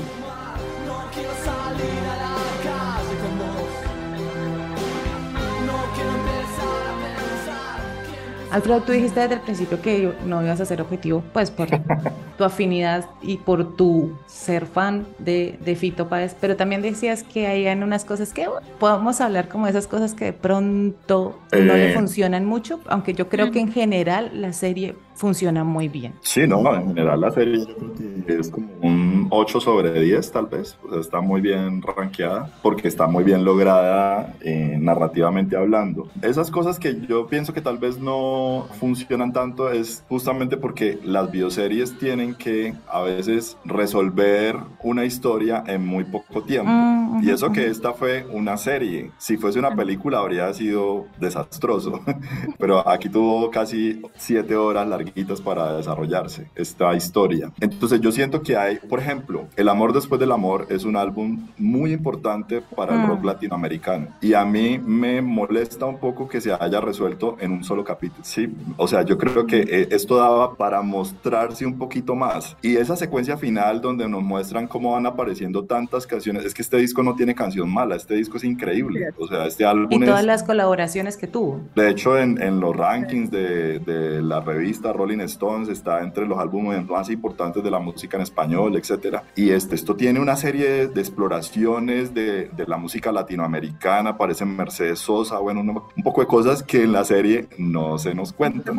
[8.50, 11.68] Alfredo, tú dijiste desde el principio que no ibas a ser objetivo, pues por
[12.38, 17.46] tu afinidad y por tu ser fan de, de Fito Páez, pero también decías que
[17.46, 21.90] hay unas cosas que bueno, podemos hablar como esas cosas que de pronto no le
[21.90, 21.94] Eh.
[21.94, 26.14] funcionan mucho, aunque yo creo que en general la serie funciona muy bien.
[26.20, 27.94] Sí, no, en general la serie yo creo
[28.26, 31.82] que es como un un 8 sobre 10 tal vez, o sea, está muy bien
[31.82, 36.08] rankeada porque está muy bien lograda eh, narrativamente hablando.
[36.22, 41.30] Esas cosas que yo pienso que tal vez no funcionan tanto es justamente porque las
[41.30, 46.70] bioseries tienen que a veces resolver una historia en muy poco tiempo.
[46.70, 52.00] Mm, y eso que esta fue una serie, si fuese una película habría sido desastroso,
[52.58, 57.52] pero aquí tuvo casi siete horas larguitas para desarrollarse esta historia.
[57.60, 61.48] Entonces yo siento que hay, por ejemplo, El amor después del amor es un álbum
[61.58, 63.06] muy importante para el Mm.
[63.08, 67.64] rock latinoamericano y a mí me molesta un poco que se haya resuelto en un
[67.64, 68.48] solo capítulo, ¿sí?
[68.76, 72.96] O sea, yo creo que eh, esto daba para mostrarse un poquito más y esa
[72.96, 77.14] secuencia final donde nos muestran cómo van apareciendo tantas canciones, es que este disco no
[77.14, 80.08] tiene canción mala, este disco es increíble, o sea, este álbum Y es...
[80.08, 81.60] todas las colaboraciones que tuvo.
[81.74, 86.38] De hecho, en, en los rankings de, de la revista Rolling Stones está entre los
[86.38, 89.24] álbumes más importantes de la música en español, etcétera.
[89.34, 94.98] Y este, esto tiene una serie de exploraciones de, de la música latinoamericana, aparece Mercedes
[94.98, 98.78] Sosa, bueno, un, un poco de cosas que en la serie no se nos cuentan.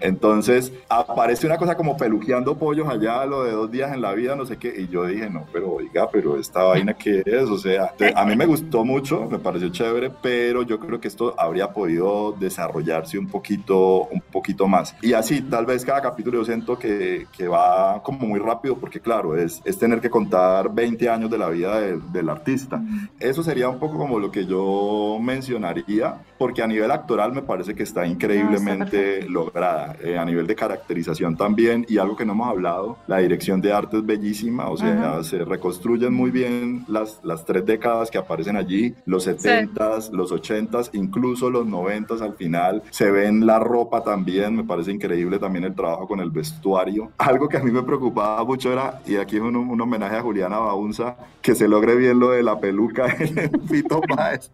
[0.00, 4.36] Entonces, aparece una cosa como peluqueando pollos allá, lo de dos días en la vida,
[4.36, 7.58] no sé qué, y yo dije, no, pero oiga, pero esta vaina qué es, o
[7.58, 11.72] sea, a mí me gustó mucho, me pareció chévere, pero yo creo que esto habría
[11.72, 14.94] podido desarrollarse un poquito, un poquito más.
[15.02, 19.00] Y así, tal vez cada capítulo yo siento que, que va como muy rápido, porque
[19.00, 22.80] claro, es, es tener que contar 20 años de la vida del- del artista.
[23.18, 27.74] Eso sería un poco como lo que yo mencionaría, porque a nivel actoral me parece
[27.74, 32.48] que está increíblemente lograda, eh, a nivel de caracterización también, y algo que no hemos
[32.48, 35.24] hablado, la dirección de arte es bellísima, o sea, Ajá.
[35.24, 40.90] se reconstruyen muy bien las, las tres décadas que aparecen allí, los 70s, los 80s,
[40.92, 45.74] incluso los 90s al final, se ven la ropa también, me parece increíble también el
[45.74, 47.10] trabajo con el vestuario.
[47.18, 50.22] Algo que a mí me preocupaba mucho era, y aquí es un, un homenaje a
[50.22, 54.50] Juliana Baunza, que se logre bien lo de la peluca en Fito Páez,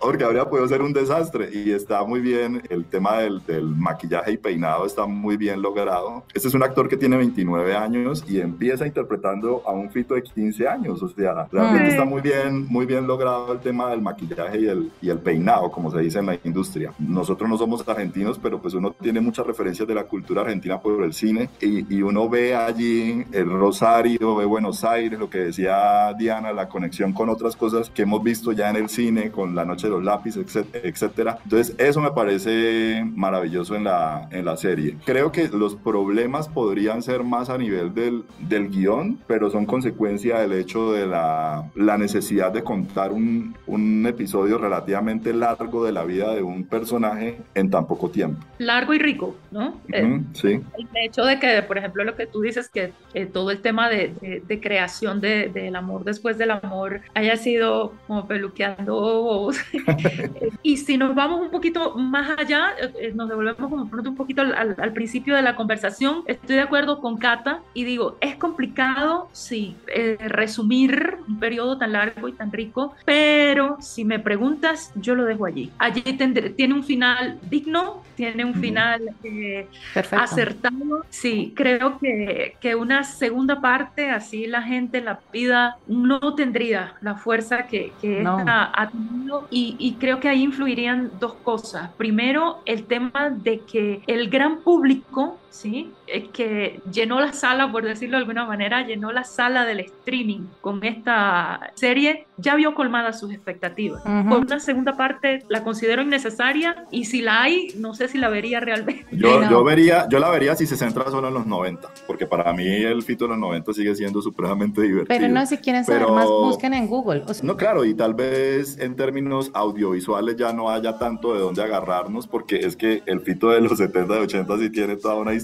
[0.00, 4.32] porque habría podido ser un desastre, y está muy bien, el tema del, del maquillaje
[4.32, 6.24] y peinado está muy bien logrado.
[6.34, 10.22] Este es un actor que tiene 29 años y empieza interpretando a un Fito de
[10.22, 14.60] 15 años, o sea, realmente está muy bien, muy bien logrado el tema del maquillaje
[14.60, 16.92] y el, y el peinado, como se dice en la industria.
[16.98, 21.04] Nosotros no somos argentinos, pero pues uno tiene muchas referencias de la cultura argentina por
[21.04, 26.12] el cine y, y uno ve allí el Rosario, ve Buenos Aires, lo que decía
[26.18, 29.64] Diana, la conexión con otras cosas que hemos visto ya en el cine, con La
[29.64, 31.38] Noche de los Lápices, etcétera.
[31.44, 34.96] Entonces, eso me parece maravilloso en la, en la serie.
[35.04, 40.38] Creo que los problemas podrían ser más a nivel del, del guion, pero son consecuencia
[40.40, 46.04] del hecho de la, la necesidad de contar un, un episodio relativamente largo de la
[46.04, 48.40] vida de un personaje en tan poco tiempo.
[48.58, 49.74] Largo y rico, ¿no?
[49.92, 50.48] Eh, Sí.
[50.78, 53.88] el hecho de que, por ejemplo, lo que tú dices, que eh, todo el tema
[53.88, 59.56] de, de- de creación de- del amor después del amor haya sido como peluqueando bobos.
[60.62, 64.16] y si nos vamos un poquito más allá, eh, eh, nos devolvemos como pronto un
[64.16, 68.36] poquito al, al- principio de la conversación, estoy de acuerdo con Cata y digo, es
[68.36, 74.92] complicado, sí, eh, resumir un periodo tan largo y tan rico, pero si me preguntas,
[74.96, 75.70] yo lo dejo allí.
[75.78, 79.02] Allí tendré- tiene un final digno, tiene un final...
[79.24, 79.66] eh,
[80.02, 80.24] Perfecto.
[80.24, 81.04] acertado.
[81.08, 87.14] Sí, creo que, que una segunda parte, así la gente la pida, no tendría la
[87.16, 88.38] fuerza que, que No.
[88.38, 89.46] esta ha tenido.
[89.50, 91.90] Y, y creo que ahí influirían dos cosas.
[91.96, 95.92] Primero, el tema de que el gran público, ¿sí?
[96.06, 100.46] Eh, que llenó la sala, por decirlo de alguna manera, llenó la sala del streaming
[100.60, 104.02] con esta serie, ya vio colmadas sus expectativas.
[104.04, 104.28] Ujú.
[104.28, 108.28] Por una segunda parte, la considero innecesaria y si la hay, no sé si la
[108.30, 109.06] vería realmente.
[109.12, 109.50] Yo, no.
[109.50, 112.66] yo vería, yo la vería si se centra solo en los 90, porque para mí
[112.66, 115.06] el Fito de los 90 sigue siendo supremamente divertido.
[115.20, 117.22] Pero no, si quieren saber Pero- más, busquen en Google.
[117.28, 121.40] O sea, No, claro, y tal vez en términos audiovisuales ya no haya tanto de
[121.40, 125.14] dónde agarrarnos, porque es que el Fito de los 70 y 80 sí tiene toda
[125.16, 125.41] una historia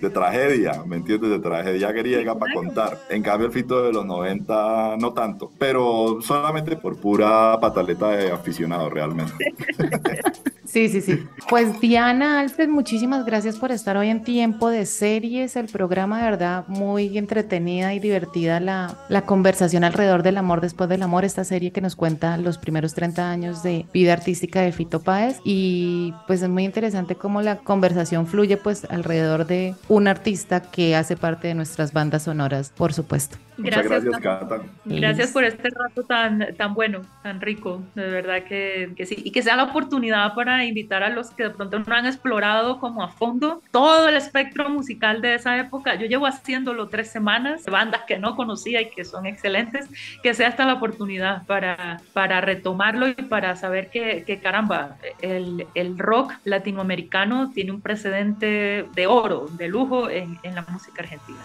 [0.00, 1.30] de tragedia, ¿me entiendes?
[1.30, 2.98] De tragedia griega para contar.
[3.10, 8.30] En cambio, el Fito de los 90 no tanto, pero solamente por pura pataleta de
[8.30, 9.32] aficionado realmente.
[10.66, 11.26] Sí, sí, sí.
[11.48, 16.24] Pues Diana, Alfred, muchísimas gracias por estar hoy en Tiempo de Series, el programa de
[16.24, 21.44] verdad muy entretenida y divertida, la, la conversación alrededor del amor después del amor, esta
[21.44, 26.12] serie que nos cuenta los primeros 30 años de vida artística de Fito Páez y
[26.26, 31.16] pues es muy interesante cómo la conversación fluye pues alrededor de un artista que hace
[31.16, 33.38] parte de nuestras bandas sonoras, por supuesto.
[33.56, 34.48] Muchas Gracias, gracias, Cata.
[34.48, 34.64] Cata.
[34.84, 39.16] Gracias por este rato tan, tan bueno, tan rico, de verdad que, que, sí.
[39.24, 42.78] Y que sea la oportunidad para invitar a los que de pronto no han explorado
[42.78, 45.94] como a fondo todo el espectro musical de esa época.
[45.94, 49.88] Yo llevo haciéndolo tres semanas, bandas que no conocía y que son excelentes,
[50.22, 55.66] que sea esta la oportunidad para, para retomarlo y para saber que, que caramba, el,
[55.74, 61.38] el, rock latinoamericano tiene un precedente de oro, de lujo en, en la música argentina.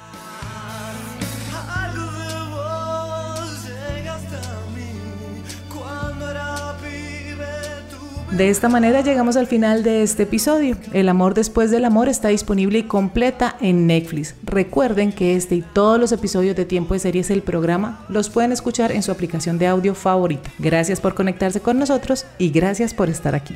[8.32, 10.78] De esta manera llegamos al final de este episodio.
[10.94, 14.36] El amor después del amor está disponible y completa en Netflix.
[14.44, 18.54] Recuerden que este y todos los episodios de Tiempo de Series el programa los pueden
[18.54, 20.50] escuchar en su aplicación de audio favorita.
[20.60, 23.56] Gracias por conectarse con nosotros y gracias por estar aquí.